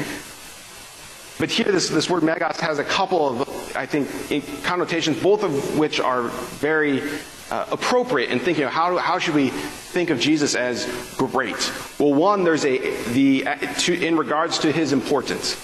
[1.39, 5.77] But here, this, this word megas has a couple of, I think, connotations, both of
[5.77, 7.03] which are very
[7.51, 11.71] uh, appropriate in thinking of how, how should we think of Jesus as great?
[11.99, 12.77] Well, one, there's a
[13.11, 13.45] the
[13.79, 15.55] to, in regards to his importance,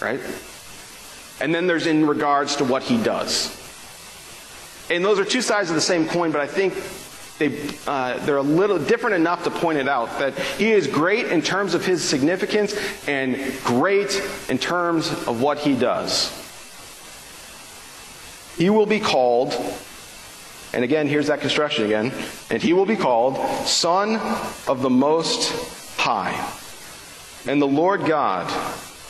[0.00, 0.20] right?
[1.40, 3.60] And then there's in regards to what he does.
[4.90, 6.74] And those are two sides of the same coin, but I think
[7.38, 11.26] they, uh, they're a little different enough to point it out that he is great
[11.26, 12.74] in terms of his significance
[13.08, 16.32] and great in terms of what he does.
[18.56, 19.52] He will be called
[20.74, 22.12] and again, here's that construction again.
[22.50, 24.16] And he will be called Son
[24.66, 26.34] of the Most High.
[27.46, 28.52] And the Lord God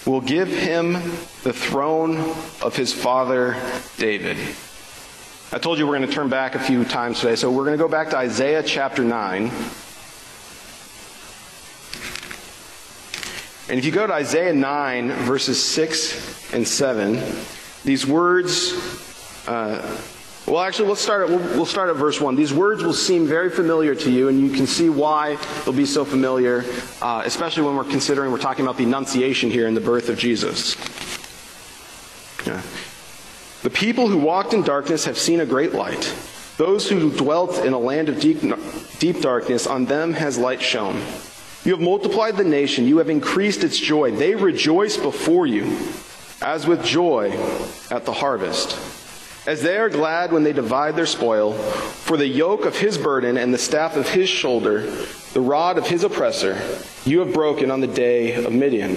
[0.07, 0.93] will give him
[1.43, 2.19] the throne
[2.61, 3.57] of his father
[3.97, 4.37] David.
[5.55, 7.79] I told you we're going to turn back a few times today, so we're going
[7.79, 9.43] to go back to Isaiah chapter 9.
[13.69, 17.23] And if you go to Isaiah 9, verses 6 and 7,
[17.85, 18.73] these words
[19.47, 20.01] uh,
[20.49, 22.35] well, actually, let's start at, we'll, we'll, start at verse 1.
[22.35, 25.87] These words will seem very familiar to you, and you can see why they'll be
[25.87, 26.65] so familiar,
[27.01, 30.19] uh, especially when we're considering, we're talking about the Annunciation here in the birth of
[30.19, 30.77] Jesus.
[32.45, 32.61] Yeah.
[33.65, 36.15] The people who walked in darkness have seen a great light.
[36.57, 38.39] Those who dwelt in a land of deep,
[39.01, 41.03] deep darkness, on them has light shone.
[41.65, 44.13] You have multiplied the nation, you have increased its joy.
[44.13, 45.77] They rejoice before you,
[46.41, 47.33] as with joy
[47.91, 48.79] at the harvest
[49.47, 53.37] as they are glad when they divide their spoil, for the yoke of his burden
[53.37, 54.91] and the staff of his shoulder,
[55.35, 56.59] the rod of his oppressor,
[57.05, 58.97] you have broken on the day of Midian.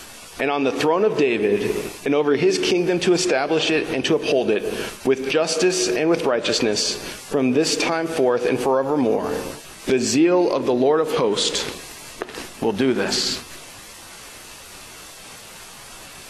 [0.39, 4.15] And on the throne of David, and over his kingdom to establish it and to
[4.15, 4.63] uphold it
[5.05, 6.95] with justice and with righteousness
[7.29, 9.29] from this time forth and forevermore.
[9.85, 13.47] The zeal of the Lord of hosts will do this.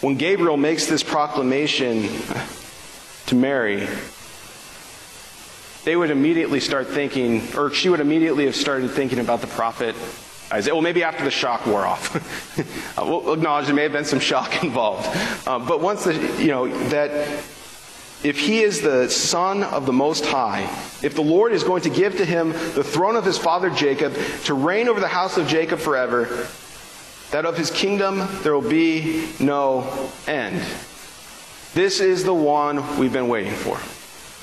[0.02, 2.08] When Gabriel makes this proclamation
[3.26, 3.86] to Mary,
[5.84, 9.94] they would immediately start thinking, or she would immediately have started thinking about the prophet
[10.52, 12.98] Well, maybe after the shock wore off.
[12.98, 15.08] we'll acknowledge there may have been some shock involved.
[15.48, 17.10] Um, but once the, you know, that
[18.22, 20.62] if he is the son of the Most High,
[21.02, 24.14] if the Lord is going to give to him the throne of his father Jacob
[24.44, 26.46] to reign over the house of Jacob forever,
[27.30, 30.62] that of his kingdom there will be no end.
[31.74, 33.80] This is the one we've been waiting for.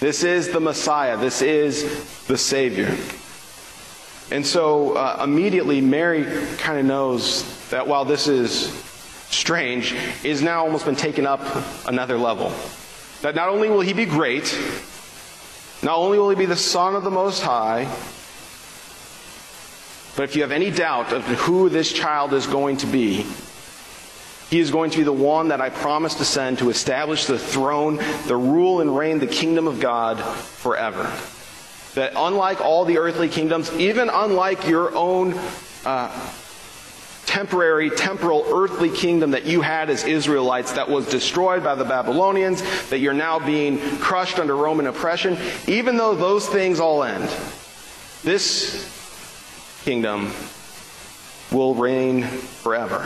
[0.04, 1.16] This is the Messiah.
[1.18, 2.98] This is the Savior.
[4.32, 6.26] And so uh, immediately Mary
[6.58, 8.72] kind of knows that while this is
[9.30, 11.42] strange, is now almost been taken up
[11.88, 12.54] another level.
[13.22, 14.58] That not only will he be great,
[15.84, 17.86] not only will he be the Son of the Most High,
[20.16, 23.26] but if you have any doubt of who this child is going to be,
[24.50, 27.38] he is going to be the one that I promised to send to establish the
[27.38, 31.06] throne, the rule and reign, the kingdom of God forever.
[32.00, 35.34] That unlike all the earthly kingdoms, even unlike your own
[35.86, 36.32] uh,
[37.26, 42.62] temporary, temporal, earthly kingdom that you had as Israelites that was destroyed by the Babylonians,
[42.88, 45.38] that you're now being crushed under Roman oppression,
[45.68, 47.30] even though those things all end,
[48.24, 50.32] this kingdom
[51.52, 53.00] will reign forever.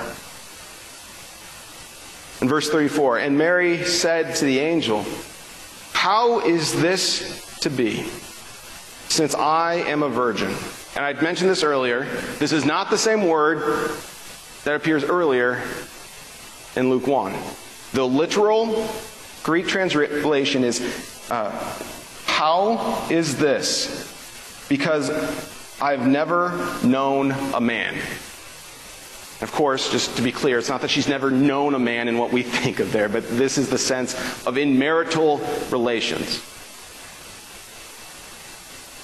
[2.44, 5.04] In verse 34, and Mary said to the angel,
[5.94, 8.06] How is this to be,
[9.14, 10.54] since I am a virgin?
[10.96, 12.06] And I'd mentioned this earlier.
[12.40, 13.92] This is not the same word
[14.64, 15.62] that appears earlier
[16.76, 17.34] in Luke 1.
[17.94, 18.90] The literal
[19.44, 20.82] Greek translation is,
[21.30, 21.52] uh,
[22.26, 24.66] How is this?
[24.70, 25.10] Because
[25.82, 26.52] I've never
[26.84, 27.96] known a man.
[29.42, 32.18] Of course, just to be clear, it's not that she's never known a man in
[32.18, 34.16] what we think of there, but this is the sense
[34.48, 35.40] of in marital
[35.70, 36.42] relations.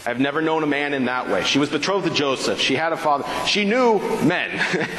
[0.05, 1.43] I've never known a man in that way.
[1.43, 2.59] She was betrothed to Joseph.
[2.59, 3.25] She had a father.
[3.45, 4.49] She knew men,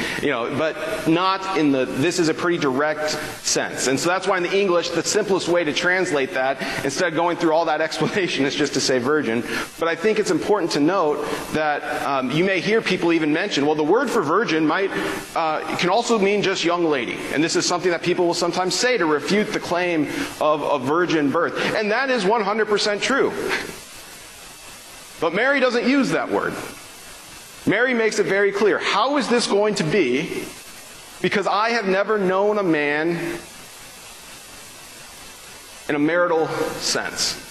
[0.21, 3.09] you know, but not in the, this is a pretty direct
[3.43, 3.87] sense.
[3.87, 7.15] And so that's why in the English, the simplest way to translate that, instead of
[7.15, 9.43] going through all that explanation, is just to say virgin.
[9.79, 13.65] But I think it's important to note that um, you may hear people even mention,
[13.65, 14.91] well, the word for virgin might,
[15.35, 17.17] uh, can also mean just young lady.
[17.33, 20.07] And this is something that people will sometimes say to refute the claim
[20.39, 21.57] of a virgin birth.
[21.75, 23.33] And that is 100% true.
[25.21, 26.55] But Mary doesn't use that word.
[27.67, 28.79] Mary makes it very clear.
[28.79, 30.43] How is this going to be?
[31.21, 33.37] Because I have never known a man
[35.87, 37.47] in a marital sense.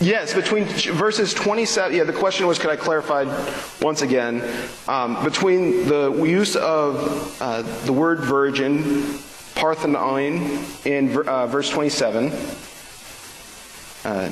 [0.00, 3.24] Yes, between verses 27, yeah, the question was, could I clarify
[3.82, 4.42] once again?
[4.86, 9.18] Um, between the use of uh, the word virgin,
[9.58, 12.28] parthenon, in uh, verse 27,
[14.04, 14.30] uh,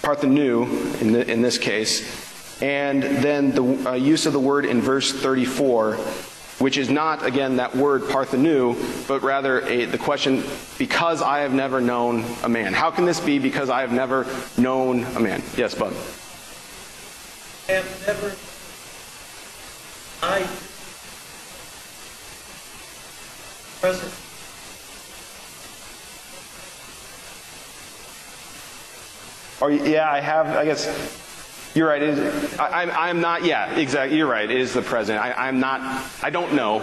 [0.00, 4.80] parthenu in, the, in this case, and then the uh, use of the word in
[4.80, 5.96] verse 34,
[6.60, 8.74] which is not, again, that word parthenu,
[9.06, 10.42] but rather a, the question,
[10.78, 12.72] because I have never known a man.
[12.72, 14.26] How can this be because I have never
[14.56, 15.42] known a man?
[15.58, 15.92] Yes, Bud.
[17.68, 18.34] I have never,
[20.22, 20.48] I,
[23.80, 24.27] present,
[29.60, 30.86] Or, yeah, I have, I guess,
[31.74, 32.02] you're right.
[32.58, 34.16] I, I'm, I'm not, yeah, exactly.
[34.16, 34.50] You're right.
[34.50, 35.20] It is the present.
[35.20, 35.80] I, I'm not,
[36.22, 36.78] I don't know.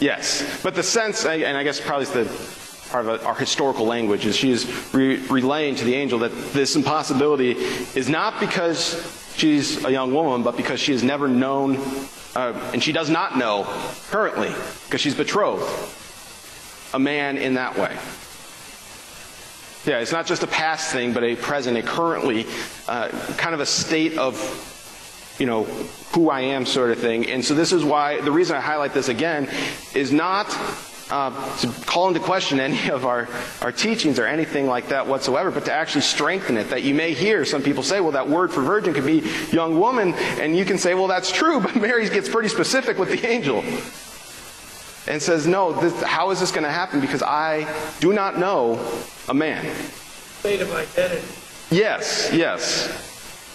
[0.00, 0.60] Yes.
[0.62, 4.36] But the sense, and I guess probably it's the part of our historical language, is
[4.36, 9.90] she is re- relaying to the angel that this impossibility is not because she's a
[9.90, 11.78] young woman, but because she has never known,
[12.36, 13.64] uh, and she does not know
[14.10, 14.52] currently,
[14.84, 15.64] because she's betrothed,
[16.94, 17.96] a man in that way.
[19.84, 22.46] Yeah, it's not just a past thing, but a present, a currently,
[22.86, 24.36] uh, kind of a state of,
[25.40, 25.64] you know,
[26.14, 27.28] who I am sort of thing.
[27.28, 29.48] And so this is why, the reason I highlight this again
[29.92, 30.56] is not
[31.10, 33.28] uh, to call into question any of our,
[33.60, 36.70] our teachings or anything like that whatsoever, but to actually strengthen it.
[36.70, 39.80] That you may hear some people say, well, that word for virgin could be young
[39.80, 43.26] woman, and you can say, well, that's true, but Mary gets pretty specific with the
[43.26, 43.64] angel
[45.06, 47.00] and says, No, this, how is this going to happen?
[47.00, 47.66] Because I
[48.00, 48.78] do not know
[49.28, 49.64] a man.
[50.38, 51.26] state of identity.
[51.70, 53.10] Yes, yes.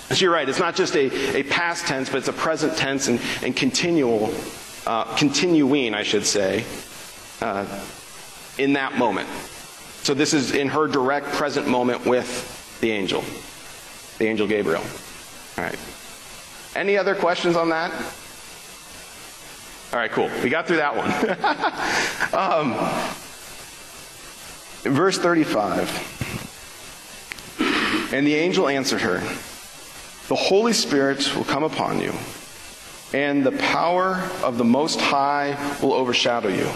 [0.10, 0.48] So you're right.
[0.48, 4.34] It's not just a, a past tense, but it's a present tense and, and continual,
[4.86, 6.64] uh, continuing, I should say,
[7.42, 7.66] uh,
[8.58, 9.28] in that moment.
[10.04, 13.24] So this is in her direct present moment with the angel,
[14.18, 14.82] the angel Gabriel.
[15.58, 15.78] All right.
[16.76, 17.92] Any other questions on that?
[19.94, 20.30] All right, cool.
[20.44, 21.10] We got through that one.
[22.34, 22.74] um,
[24.94, 26.16] verse 35.
[28.14, 29.20] And the angel answered her,
[30.28, 32.14] The Holy Spirit will come upon you,
[33.14, 36.70] and the power of the Most High will overshadow you.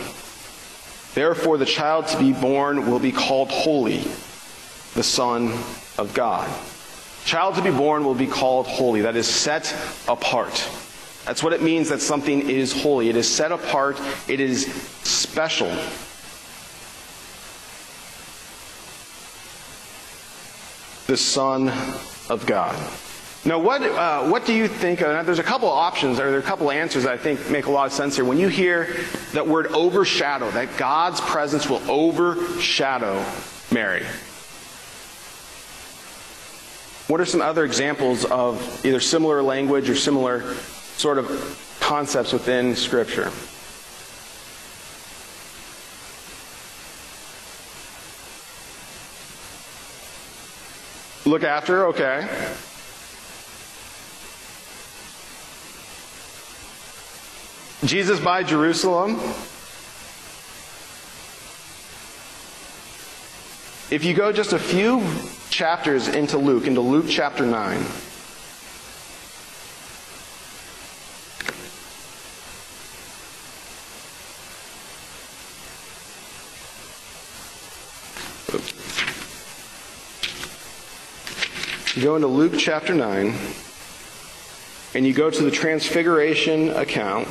[1.13, 3.99] Therefore, the child to be born will be called Holy,
[4.93, 5.51] the Son
[5.97, 6.49] of God.
[7.25, 9.75] Child to be born will be called holy, that is, set
[10.07, 10.67] apart.
[11.25, 13.09] That's what it means that something is holy.
[13.09, 14.65] It is set apart, it is
[15.03, 15.69] special.
[21.07, 21.69] The Son
[22.29, 22.75] of God.
[23.43, 25.01] Now, what, uh, what do you think?
[25.01, 27.17] Uh, there's a couple of options, or there are a couple of answers that I
[27.17, 28.23] think make a lot of sense here.
[28.23, 28.95] When you hear
[29.33, 33.25] that word overshadow, that God's presence will overshadow
[33.71, 34.03] Mary.
[37.07, 40.55] What are some other examples of either similar language or similar
[41.01, 43.31] sort of concepts within Scripture.
[51.27, 52.27] Look after, okay.
[57.83, 59.15] Jesus by Jerusalem.
[63.89, 65.03] If you go just a few
[65.49, 67.83] chapters into Luke, into Luke chapter 9,
[82.01, 83.31] You go into Luke chapter 9,
[84.95, 87.27] and you go to the Transfiguration account.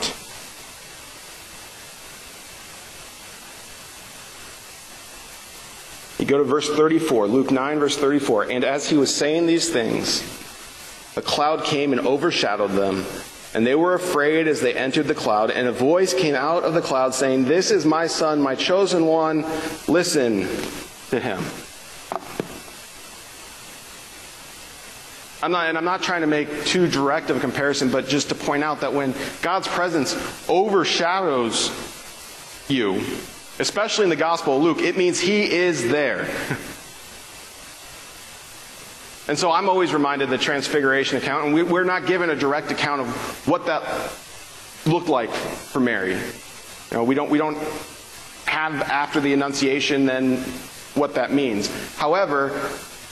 [6.20, 8.52] You go to verse 34, Luke 9, verse 34.
[8.52, 10.22] And as he was saying these things,
[11.16, 13.04] a cloud came and overshadowed them.
[13.54, 15.50] And they were afraid as they entered the cloud.
[15.50, 19.06] And a voice came out of the cloud saying, This is my son, my chosen
[19.06, 19.44] one.
[19.88, 20.42] Listen
[21.08, 21.42] to him.
[25.42, 28.28] I'm not, and I'm not trying to make too direct of a comparison, but just
[28.28, 30.14] to point out that when God's presence
[30.48, 31.70] overshadows
[32.68, 33.02] you,
[33.58, 36.20] especially in the Gospel of Luke, it means He is there.
[39.28, 42.36] and so I'm always reminded of the Transfiguration account, and we, we're not given a
[42.36, 43.08] direct account of
[43.48, 43.82] what that
[44.90, 46.12] looked like for Mary.
[46.12, 47.56] You know, we don't, we don't
[48.44, 50.38] have after the Annunciation then
[50.94, 51.70] what that means.
[51.96, 52.50] However,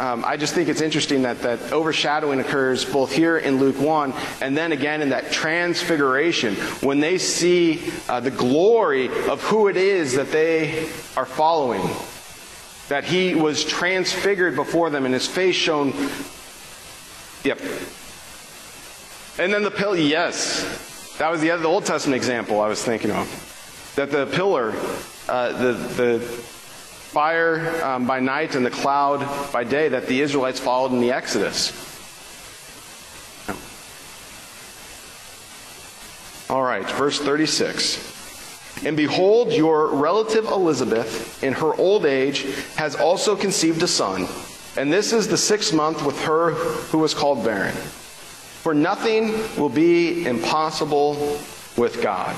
[0.01, 4.15] um, I just think it's interesting that that overshadowing occurs both here in Luke 1
[4.41, 9.77] and then again in that transfiguration when they see uh, the glory of who it
[9.77, 10.85] is that they
[11.17, 11.83] are following.
[12.89, 15.93] That he was transfigured before them and his face shone.
[17.45, 17.61] Yep.
[19.39, 21.17] And then the pillar, yes.
[21.19, 23.93] That was the, the Old Testament example I was thinking of.
[23.97, 24.73] That the pillar,
[25.29, 26.45] uh, the, the
[27.19, 29.19] fire um, by night and the cloud
[29.53, 31.73] by day that the Israelites followed in the Exodus.
[36.49, 38.85] All right, verse 36.
[38.87, 42.47] And behold, your relative Elizabeth, in her old age,
[42.77, 44.29] has also conceived a son.
[44.77, 46.53] And this is the sixth month with her
[46.93, 47.75] who was called barren.
[47.75, 51.37] For nothing will be impossible
[51.77, 52.37] with God.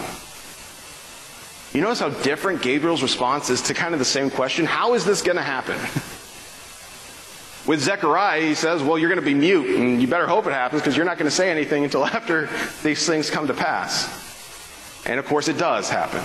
[1.72, 4.66] You notice how different Gabriel's response is to kind of the same question?
[4.66, 5.76] How is this going to happen?
[7.66, 10.52] With Zechariah, he says, Well, you're going to be mute, and you better hope it
[10.52, 12.48] happens because you're not going to say anything until after
[12.82, 15.06] these things come to pass.
[15.06, 16.22] And of course, it does happen.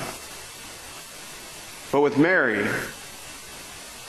[1.91, 2.66] But with Mary,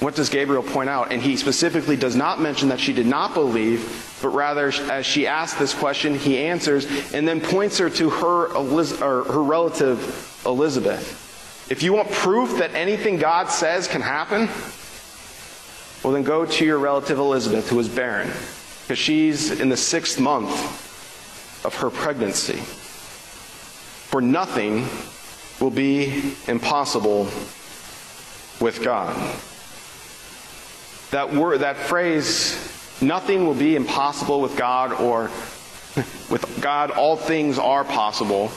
[0.00, 1.12] what does Gabriel point out?
[1.12, 5.26] And he specifically does not mention that she did not believe, but rather, as she
[5.26, 8.48] asks this question, he answers and then points her to her,
[9.24, 11.25] her relative Elizabeth.
[11.68, 14.48] If you want proof that anything God says can happen,
[16.04, 18.30] well, then go to your relative Elizabeth, who is barren,
[18.82, 20.52] because she's in the sixth month
[21.64, 22.58] of her pregnancy.
[24.10, 24.86] For nothing
[25.60, 27.24] will be impossible
[28.60, 29.16] with God.
[31.10, 35.22] That word, that phrase, nothing will be impossible with God, or
[36.30, 38.52] with God, all things are possible.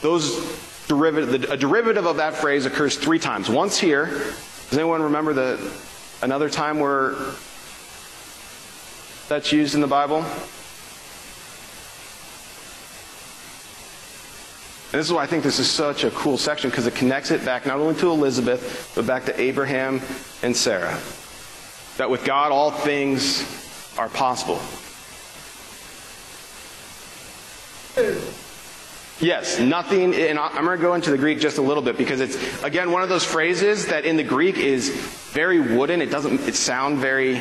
[0.00, 3.48] Those derivative, a derivative of that phrase occurs three times.
[3.48, 4.06] Once here.
[4.06, 5.72] Does anyone remember the
[6.22, 7.14] another time where
[9.28, 10.24] that's used in the Bible?
[14.92, 17.30] And this is why I think this is such a cool section because it connects
[17.30, 20.02] it back not only to Elizabeth, but back to Abraham
[20.42, 20.98] and Sarah.
[21.96, 23.42] That with God all things
[23.98, 24.60] are possible.
[29.22, 32.20] Yes, nothing, and I'm going to go into the Greek just a little bit because
[32.20, 34.88] it's, again, one of those phrases that in the Greek is
[35.30, 36.02] very wooden.
[36.02, 37.40] It doesn't, it sound very,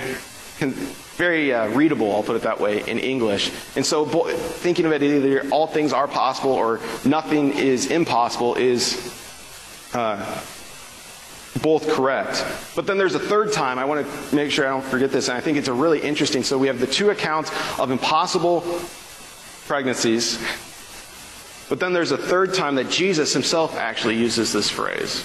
[0.59, 3.51] very uh, readable, I'll put it that way, in English.
[3.75, 8.95] And so thinking of it either all things are possible or nothing is impossible is
[9.95, 10.17] uh,
[11.63, 12.45] both correct.
[12.75, 13.79] But then there's a third time.
[13.79, 15.99] I want to make sure I don't forget this, and I think it's a really
[15.99, 16.43] interesting.
[16.43, 18.61] So we have the two accounts of impossible
[19.65, 20.37] pregnancies
[21.71, 25.23] but then there's a third time that Jesus himself actually uses this phrase.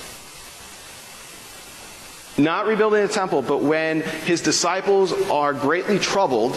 [2.38, 6.56] Not rebuilding the temple, but when his disciples are greatly troubled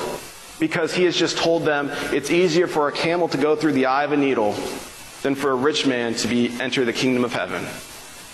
[0.59, 3.87] because he has just told them it's easier for a camel to go through the
[3.87, 4.51] eye of a needle
[5.23, 7.65] than for a rich man to be enter the kingdom of heaven.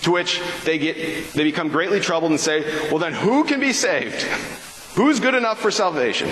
[0.02, 3.72] To which they get they become greatly troubled and say, "Well then who can be
[3.72, 4.24] saved?
[4.96, 6.30] Who's good enough for salvation?"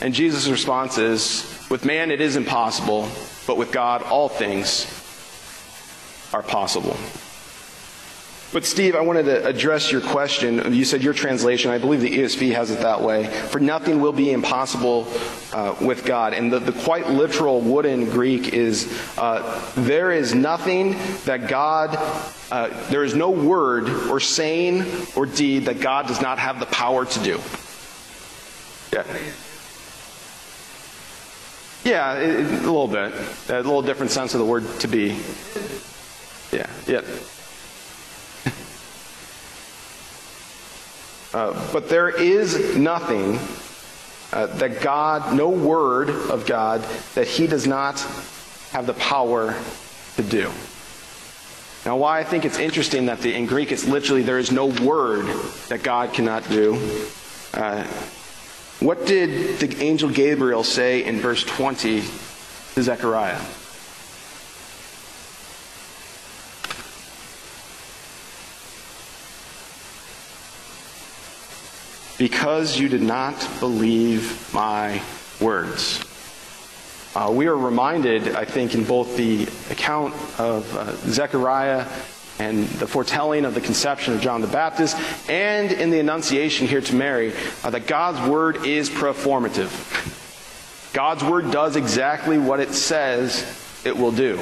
[0.00, 3.08] And Jesus' response is, with man, it is impossible,
[3.46, 4.86] but with God, all things
[6.32, 6.96] are possible.
[8.50, 10.72] But, Steve, I wanted to address your question.
[10.72, 13.26] You said your translation, I believe the ESV has it that way.
[13.26, 15.06] For nothing will be impossible
[15.52, 16.32] uh, with God.
[16.32, 20.96] And the, the, quite literal wooden Greek is uh, there is nothing
[21.26, 21.90] that God,
[22.50, 26.66] uh, there is no word or saying or deed that God does not have the
[26.66, 27.40] power to do.
[28.94, 29.04] Yeah.
[31.88, 33.14] Yeah, it, a little bit.
[33.48, 35.18] A little different sense of the word to be.
[36.52, 37.00] Yeah, yeah.
[41.32, 43.38] uh, but there is nothing
[44.34, 46.82] uh, that God, no word of God,
[47.14, 47.98] that He does not
[48.72, 49.56] have the power
[50.16, 50.50] to do.
[51.86, 54.66] Now, why I think it's interesting that the, in Greek it's literally there is no
[54.66, 55.24] word
[55.68, 56.74] that God cannot do.
[57.54, 57.86] Uh,
[58.80, 62.00] what did the angel Gabriel say in verse 20
[62.74, 63.40] to Zechariah?
[72.18, 75.02] Because you did not believe my
[75.40, 76.04] words.
[77.16, 81.84] Uh, we are reminded, I think, in both the account of uh, Zechariah
[82.38, 84.96] and the foretelling of the conception of John the Baptist,
[85.28, 87.32] and in the Annunciation here to Mary,
[87.64, 89.72] uh, that God's Word is performative.
[90.92, 94.40] God's Word does exactly what it says it will do.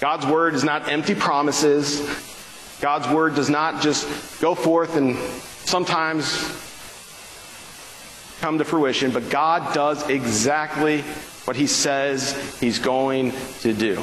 [0.00, 2.00] God's Word is not empty promises.
[2.80, 6.26] God's word does not just go forth and sometimes
[8.40, 11.00] come to fruition, but God does exactly
[11.46, 14.02] what he says he's going to do.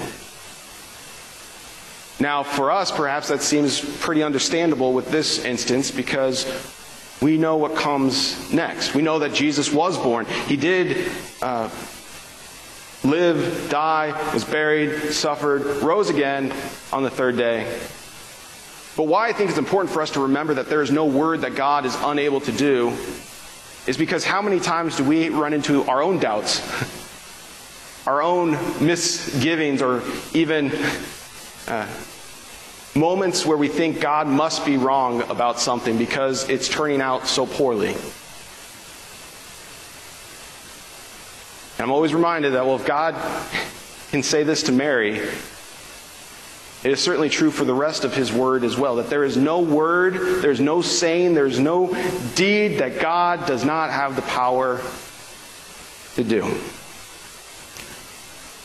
[2.20, 6.46] Now, for us, perhaps that seems pretty understandable with this instance because
[7.22, 8.94] we know what comes next.
[8.94, 10.26] We know that Jesus was born.
[10.26, 11.10] He did
[11.42, 11.70] uh,
[13.04, 16.54] live, die, was buried, suffered, rose again
[16.92, 17.64] on the third day.
[18.96, 21.42] But why I think it's important for us to remember that there is no word
[21.42, 22.96] that God is unable to do
[23.88, 26.62] is because how many times do we run into our own doubts,
[28.08, 28.52] our own
[28.86, 30.04] misgivings, or
[30.34, 30.72] even
[31.68, 31.88] uh,
[32.96, 37.46] moments where we think God must be wrong about something because it's turning out so
[37.46, 37.96] poorly?
[41.80, 43.16] I'm always reminded that, well, if God
[44.12, 45.20] can say this to Mary,
[46.84, 49.38] it is certainly true for the rest of his word as well that there is
[49.38, 51.94] no word, there's no saying, there's no
[52.36, 54.82] deed that God does not have the power
[56.16, 56.54] to do.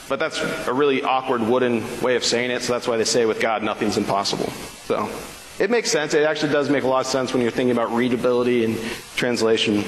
[0.09, 3.27] But that's a really awkward wooden way of saying it, so that's why they say
[3.27, 4.51] with God nothing's impossible.
[4.87, 5.11] So
[5.59, 6.15] it makes sense.
[6.15, 8.79] It actually does make a lot of sense when you're thinking about readability and
[9.17, 9.85] translation.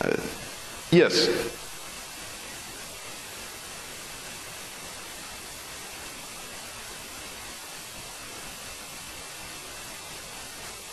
[0.00, 0.16] Uh,
[0.90, 1.28] yes.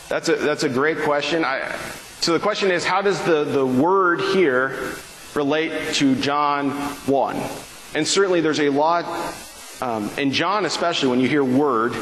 [0.10, 1.44] That's a, that's a great question.
[1.44, 1.76] I,
[2.20, 4.96] so the question is, how does the, the word here
[5.36, 7.36] relate to John 1?
[7.96, 9.06] And certainly there's a lot,
[9.82, 11.94] um, and John especially, when you hear word,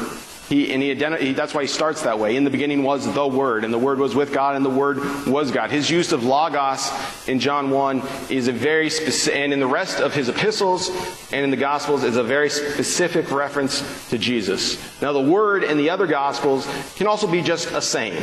[0.52, 2.36] he, and he, identi- that's why he starts that way.
[2.36, 4.98] In the beginning was the Word, and the Word was with God, and the Word
[5.26, 5.70] was God.
[5.70, 6.92] His use of logos
[7.26, 10.90] in John 1 is a very specific, and in the rest of his epistles
[11.32, 14.76] and in the Gospels is a very specific reference to Jesus.
[15.00, 18.22] Now, the Word in the other Gospels can also be just a saying.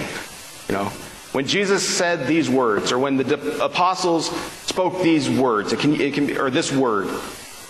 [0.68, 0.92] You know,
[1.32, 4.30] when Jesus said these words, or when the apostles
[4.66, 7.08] spoke these words, it can, it can be, or this word.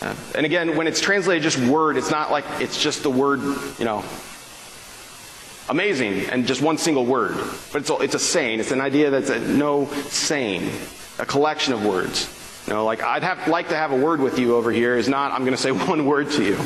[0.02, 3.42] Uh, and again, when it's translated just word, it's not like it's just the word,
[3.78, 4.04] you know,
[5.68, 7.36] amazing and just one single word.
[7.74, 8.62] But it's a, it's a saying.
[8.62, 10.72] It's an idea that's a no saying,
[11.20, 12.64] a collection of words.
[12.66, 15.10] You know, like I'd have like to have a word with you over here is
[15.10, 16.58] not I'm going to say one word to you,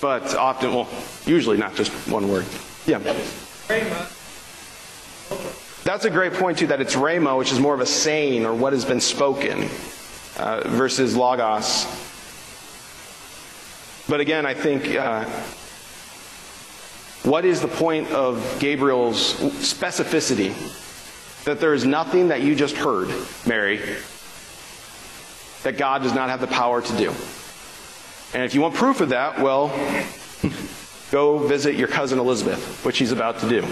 [0.00, 0.88] but often, well,
[1.26, 2.46] usually not just one word.
[2.86, 2.98] Yeah.
[5.88, 6.66] That's a great point too.
[6.66, 9.70] That it's rhema, which is more of a saying or what has been spoken,
[10.36, 11.86] uh, versus logos.
[14.06, 14.94] But again, I think.
[14.94, 15.24] Uh,
[17.24, 20.52] what is the point of Gabriel's specificity?
[21.44, 23.08] That there is nothing that you just heard,
[23.46, 23.80] Mary,
[25.62, 27.14] that God does not have the power to do.
[28.34, 29.68] And if you want proof of that, well,
[31.10, 33.66] go visit your cousin Elizabeth, which he's about to do.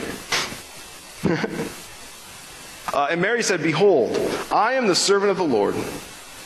[2.93, 4.16] uh, and Mary said, Behold,
[4.53, 5.74] I am the servant of the Lord.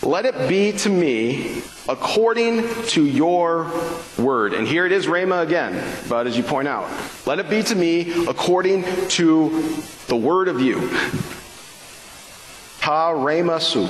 [0.02, 3.70] Let it be to me according to your
[4.18, 4.54] word.
[4.54, 6.90] And here it is, Rhema again, but as you point out,
[7.26, 9.50] let it be to me according to
[10.06, 10.88] the word of you.
[12.80, 13.86] Ta Rhema su,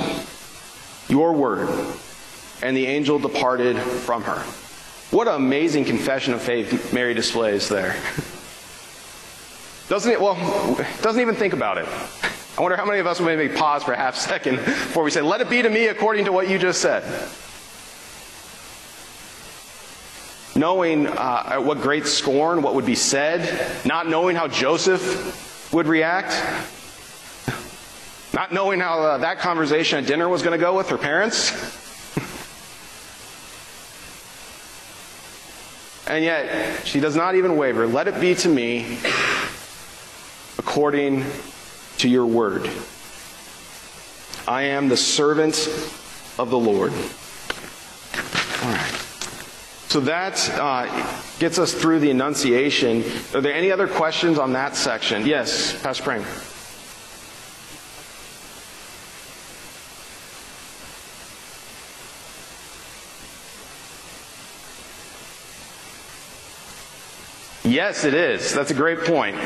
[1.12, 1.68] your word.
[2.62, 4.40] And the angel departed from her.
[5.14, 7.96] What an amazing confession of faith Mary displays there.
[9.88, 10.20] Doesn't it?
[10.20, 10.36] Well,
[11.03, 11.86] doesn't even think about it.
[12.59, 15.11] I wonder how many of us would maybe pause for a half second before we
[15.11, 17.05] say, Let it be to me according to what you just said.
[20.57, 26.34] Knowing uh, what great scorn, what would be said, not knowing how Joseph would react,
[28.34, 31.53] not knowing how uh, that conversation at dinner was going to go with her parents.
[36.09, 37.86] and yet, she does not even waver.
[37.86, 38.98] Let it be to me
[40.59, 41.24] according
[42.01, 42.70] to your word.
[44.48, 45.68] I am the servant
[46.38, 46.92] of the Lord.
[48.62, 49.07] All right.
[49.88, 50.86] So that uh,
[51.38, 53.05] gets us through the Annunciation.
[53.34, 55.26] Are there any other questions on that section?
[55.26, 56.24] Yes, Pastor Spring.
[67.70, 68.55] Yes, it is.
[68.55, 69.36] That's a great point.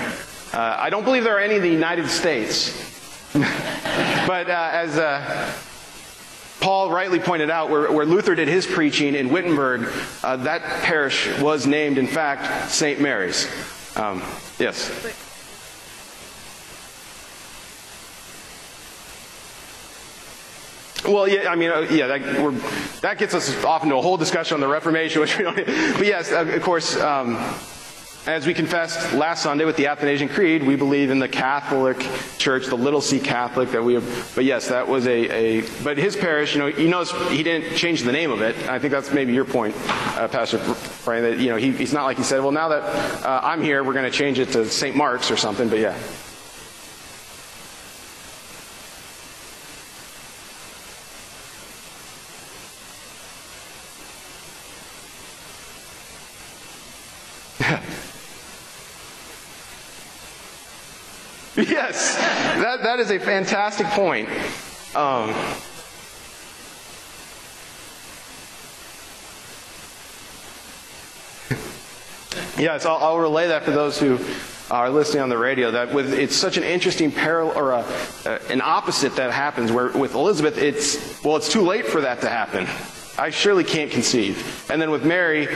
[0.55, 2.71] Uh, I don't believe there are any in the United States.
[3.33, 5.53] but uh, as uh,
[6.61, 9.93] Paul rightly pointed out, where, where, Luther did his preaching in Wittenberg,
[10.23, 13.01] uh, that parish was named, in fact, St.
[13.01, 13.49] Mary's.
[13.97, 14.23] Um,
[14.61, 14.93] yes.
[21.05, 24.55] Well, yeah, I mean, uh, yeah, that, that, gets us off into a whole discussion
[24.55, 25.57] on the Reformation, which we don't.
[25.97, 26.97] But yes, of course.
[26.97, 27.37] Um,
[28.27, 31.99] as we confessed last Sunday with the Athanasian Creed, we believe in the Catholic
[32.39, 34.33] Church, the Little C Catholic that we have.
[34.35, 35.11] But yes, that was a,
[35.61, 38.57] a but his parish, you know, you notice he didn't change the name of it.
[38.69, 40.59] I think that's maybe your point, uh, Pastor
[41.05, 42.83] Brian, that, you know, he, he's not like he said, well, now that
[43.25, 44.97] uh, I'm here, we're going to change it to St.
[44.97, 45.99] Mark's or something, but yeah.
[61.57, 64.29] Yes, that, that is a fantastic point.
[64.97, 65.29] Um,
[72.59, 74.19] yes, I'll, I'll, relay that for those who
[74.69, 75.71] are listening on the radio.
[75.71, 77.87] That with it's such an interesting parallel or a,
[78.27, 79.71] uh, an opposite that happens.
[79.71, 82.67] Where with Elizabeth, it's well, it's too late for that to happen.
[83.17, 84.69] I surely can't conceive.
[84.69, 85.47] And then with Mary,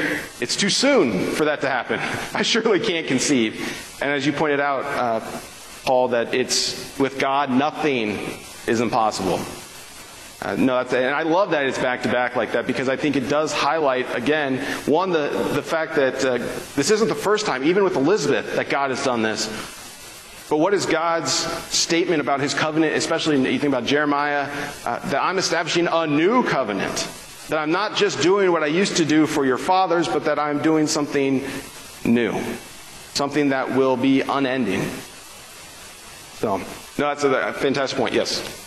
[0.40, 1.98] it's too soon for that to happen.
[2.38, 3.98] I surely can't conceive.
[4.00, 4.84] And as you pointed out.
[4.84, 5.40] Uh,
[5.88, 8.18] Paul that it's with God, nothing
[8.66, 9.40] is impossible.
[10.42, 13.16] Uh, no, and I love that it's back to back like that because I think
[13.16, 16.36] it does highlight again one the the fact that uh,
[16.76, 19.46] this isn't the first time, even with Elizabeth, that God has done this.
[20.50, 24.50] But what is God's statement about His covenant, especially you think about Jeremiah,
[24.84, 27.08] uh, that I'm establishing a new covenant,
[27.48, 30.38] that I'm not just doing what I used to do for your fathers, but that
[30.38, 31.42] I'm doing something
[32.04, 32.38] new,
[33.14, 34.86] something that will be unending.
[36.38, 36.64] So, no,
[36.96, 38.14] that's a, fantastic point.
[38.14, 38.66] Yes.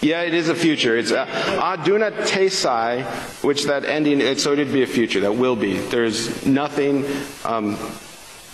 [0.00, 0.96] Yeah, it is a future.
[0.96, 3.04] It's uh, aduna tesai,
[3.44, 5.20] which that ending, so it'd be a future.
[5.20, 5.76] That will be.
[5.76, 7.04] There's nothing
[7.44, 7.76] um,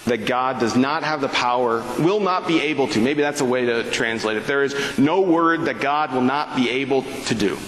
[0.05, 3.01] that God does not have the power, will not be able to.
[3.01, 4.47] Maybe that's a way to translate it.
[4.47, 7.59] There is no word that God will not be able to do.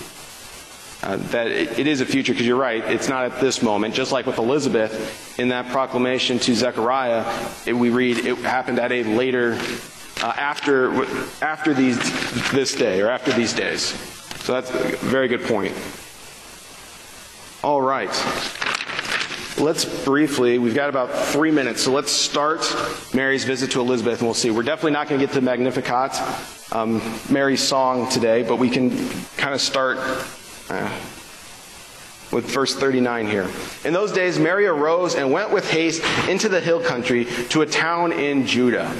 [1.03, 3.95] Uh, that it, is a future, because you're right, it's not at this moment.
[3.95, 7.24] Just like with Elizabeth, in that proclamation to Zechariah,
[7.64, 9.59] it, we read it happened at a later,
[10.22, 11.05] uh, after,
[11.45, 11.99] after these,
[12.51, 13.82] this day, or after these days.
[14.41, 15.74] So that's a very good point.
[17.62, 18.11] All right.
[19.59, 22.61] Let's briefly, we've got about three minutes, so let's start
[23.15, 24.51] Mary's visit to Elizabeth, and we'll see.
[24.51, 26.21] We're definitely not going to get to Magnificat,
[26.73, 27.01] um,
[27.31, 28.91] Mary's song today, but we can
[29.39, 29.97] kind of start
[30.69, 31.01] uh,
[32.33, 33.49] with verse 39 here.
[33.87, 37.67] In those days, Mary arose and went with haste into the hill country to a
[37.67, 38.95] town in Judah.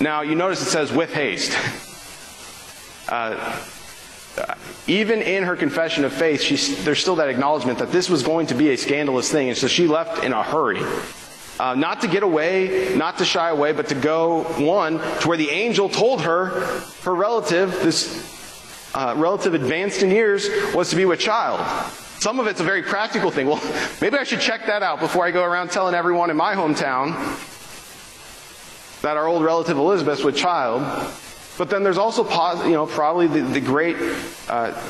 [0.00, 1.52] Now, you notice it says with haste.
[3.12, 3.62] Uh,
[4.86, 8.54] even in her confession of faith, there's still that acknowledgement that this was going to
[8.54, 10.82] be a scandalous thing, and so she left in a hurry.
[11.58, 15.36] Uh, not to get away, not to shy away, but to go, one, to where
[15.36, 16.48] the angel told her,
[17.02, 21.60] her relative, this uh, relative advanced in years, was to be with child.
[22.18, 23.46] Some of it's a very practical thing.
[23.46, 23.62] Well,
[24.00, 27.12] maybe I should check that out before I go around telling everyone in my hometown
[29.02, 30.82] that our old relative Elizabeth's with child.
[31.56, 32.24] But then there's also,
[32.64, 33.96] you know, probably the, the great,
[34.48, 34.80] uh,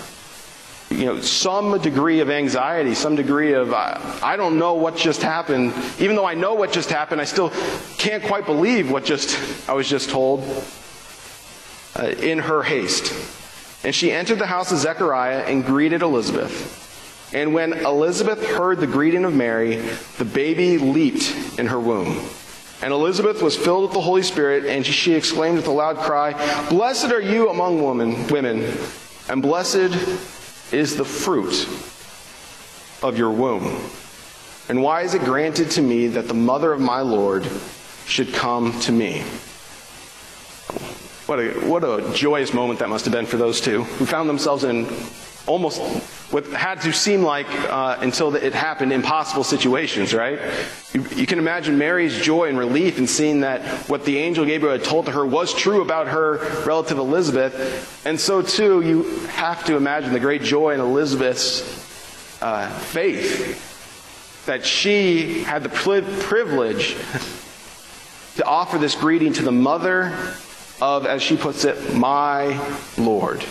[0.91, 5.23] you know, some degree of anxiety, some degree of, uh, I don't know what just
[5.23, 5.75] happened.
[5.99, 7.51] Even though I know what just happened, I still
[7.99, 10.41] can't quite believe what just, I was just told
[11.97, 13.12] uh, in her haste.
[13.85, 16.81] And she entered the house of Zechariah and greeted Elizabeth.
[17.35, 19.77] And when Elizabeth heard the greeting of Mary,
[20.19, 22.27] the baby leaped in her womb.
[22.83, 26.33] And Elizabeth was filled with the Holy Spirit, and she exclaimed with a loud cry,
[26.68, 28.77] Blessed are you among women, women,
[29.29, 31.68] and blessed is the fruit
[33.03, 33.81] of your womb.
[34.68, 37.47] And why is it granted to me that the mother of my Lord
[38.07, 39.20] should come to me?
[41.27, 44.29] What a, what a joyous moment that must have been for those two who found
[44.29, 44.87] themselves in
[45.47, 45.80] almost
[46.32, 50.40] what had to seem like, uh, until it happened, impossible situations, right?
[50.92, 54.76] You, you, can imagine Mary's joy and relief in seeing that what the angel Gabriel
[54.76, 58.05] had told to her was true about her relative Elizabeth.
[58.07, 61.62] And so, too, you have to imagine the great joy in Elizabeth's
[62.42, 63.72] uh, faith
[64.47, 66.97] that she had the privilege
[68.36, 70.07] to offer this greeting to the mother
[70.80, 72.59] of, as she puts it, my
[72.99, 73.45] Lord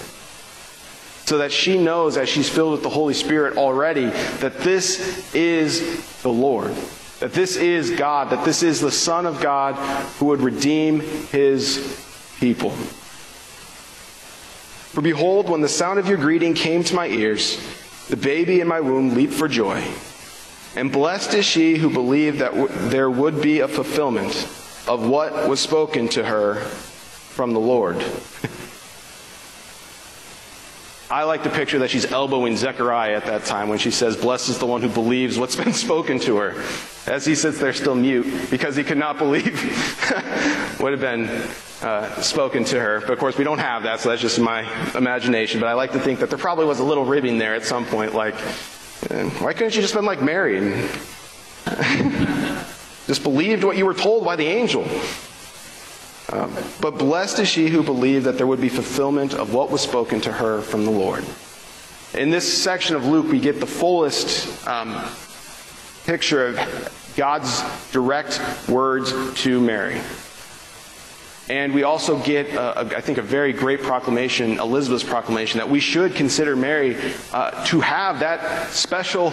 [1.25, 4.07] so that she knows as she's filled with the Holy Spirit already
[4.39, 6.73] that this is the Lord,
[7.19, 9.75] that this is God, that this is the Son of God
[10.17, 11.77] who would redeem his
[12.39, 12.71] people.
[14.91, 17.57] For behold, when the sound of your greeting came to my ears,
[18.09, 19.83] the baby in my womb leaped for joy.
[20.75, 24.35] And blessed is she who believed that w- there would be a fulfillment
[24.87, 27.95] of what was spoken to her from the Lord.
[31.13, 34.49] I like to picture that she's elbowing Zechariah at that time when she says, Blessed
[34.49, 36.55] is the one who believes what's been spoken to her.
[37.05, 39.59] As he sits there still mute because he could not believe
[40.79, 41.25] what had been
[41.83, 42.99] uh, spoken to her.
[43.01, 44.61] But of course, we don't have that, so that's just my
[44.97, 45.59] imagination.
[45.59, 47.85] But I like to think that there probably was a little ribbing there at some
[47.85, 48.33] point, like,
[49.11, 50.73] eh, why couldn't you just been like Mary and
[53.05, 54.83] just believed what you were told by the angel?
[56.33, 59.81] Um, but blessed is she who believed that there would be fulfillment of what was
[59.81, 61.23] spoken to her from the Lord.
[62.15, 64.99] In this section of Luke, we get the fullest um,
[66.05, 67.61] picture of God's
[67.91, 69.13] direct words
[69.43, 70.01] to Mary.
[71.49, 75.79] And we also get, uh, I think, a very great proclamation, Elizabeth's proclamation, that we
[75.79, 76.97] should consider Mary
[77.31, 79.31] uh, to have that special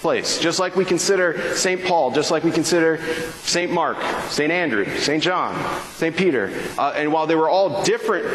[0.00, 0.38] place.
[0.38, 1.84] Just like we consider St.
[1.84, 3.00] Paul, just like we consider
[3.42, 3.70] St.
[3.70, 4.50] Mark, St.
[4.50, 5.22] Andrew, St.
[5.22, 5.54] John,
[5.92, 6.16] St.
[6.16, 6.52] Peter.
[6.78, 8.26] Uh, and while they were all different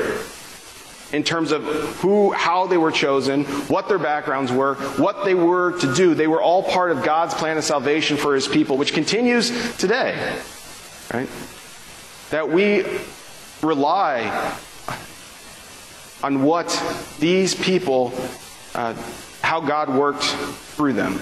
[1.13, 1.63] in terms of
[1.97, 6.27] who, how they were chosen, what their backgrounds were, what they were to do, they
[6.27, 10.37] were all part of God's plan of salvation for his people, which continues today.
[11.13, 11.29] Right?
[12.31, 12.83] That we
[13.61, 14.57] rely
[16.23, 16.67] on what
[17.19, 18.11] these people,
[18.73, 18.95] uh,
[19.41, 21.19] how God worked through them.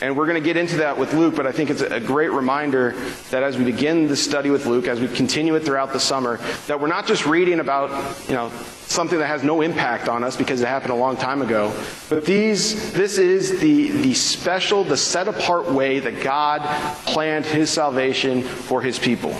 [0.00, 2.30] And we're going to get into that with Luke, but I think it's a great
[2.30, 2.92] reminder
[3.30, 6.36] that as we begin the study with Luke, as we continue it throughout the summer,
[6.68, 7.90] that we're not just reading about,
[8.28, 8.48] you know,
[8.86, 11.74] something that has no impact on us because it happened a long time ago,
[12.08, 16.62] but these, this is the, the special, the set apart way that God
[17.04, 19.34] planned his salvation for his people.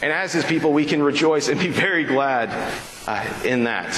[0.00, 2.48] And as his people, we can rejoice and be very glad
[3.06, 3.90] uh, in that.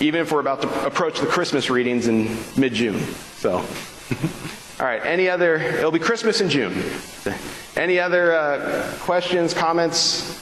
[0.00, 2.98] Even if we're about to approach the Christmas readings in mid June.
[3.36, 3.64] So.
[4.80, 6.72] All right, any other, it'll be Christmas in June.
[7.76, 10.40] Any other uh, questions, comments?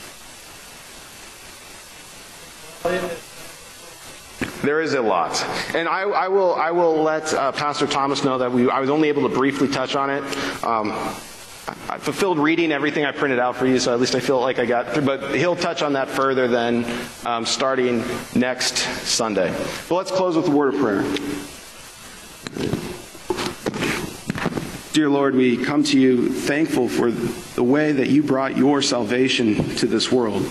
[4.62, 5.44] There is a lot.
[5.74, 8.90] And I, I will, I will let uh, Pastor Thomas know that we, I was
[8.90, 10.22] only able to briefly touch on it.
[10.62, 10.92] Um,
[11.88, 14.60] I fulfilled reading everything I printed out for you, so at least I feel like
[14.60, 15.04] I got through.
[15.04, 16.86] But he'll touch on that further then
[17.26, 18.04] um, starting
[18.36, 19.52] next Sunday.
[19.88, 21.02] But let's close with a word of prayer.
[24.98, 29.54] Dear Lord, we come to you thankful for the way that you brought your salvation
[29.76, 30.44] to this world.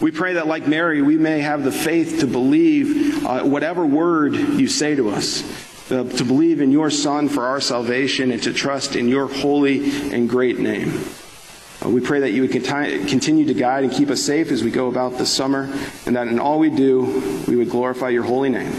[0.00, 4.36] We pray that, like Mary, we may have the faith to believe uh, whatever word
[4.36, 5.42] you say to us,
[5.90, 10.12] uh, to believe in your Son for our salvation, and to trust in your holy
[10.14, 10.92] and great name.
[11.84, 14.70] Uh, we pray that you would continue to guide and keep us safe as we
[14.70, 15.68] go about this summer,
[16.06, 18.72] and that in all we do, we would glorify your holy name.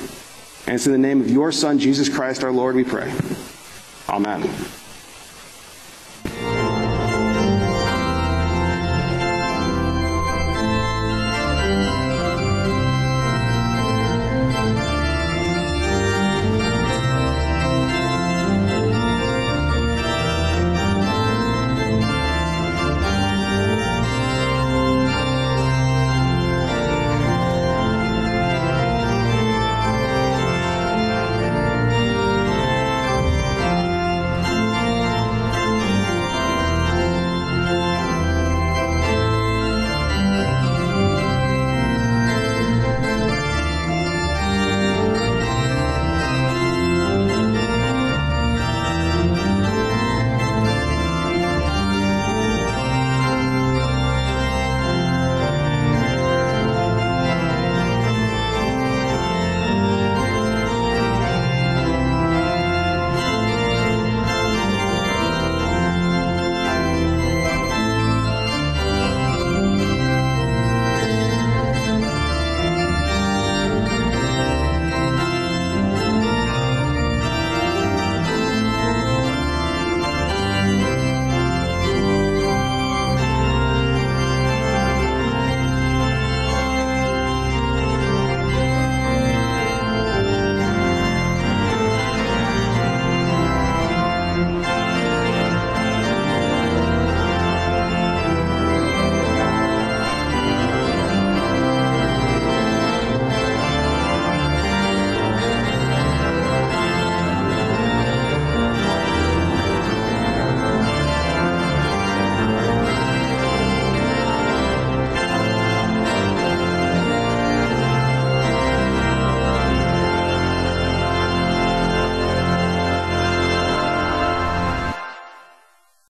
[0.68, 3.14] And it's in the name of your Son, Jesus Christ our Lord, we pray.
[4.07, 4.49] Amen.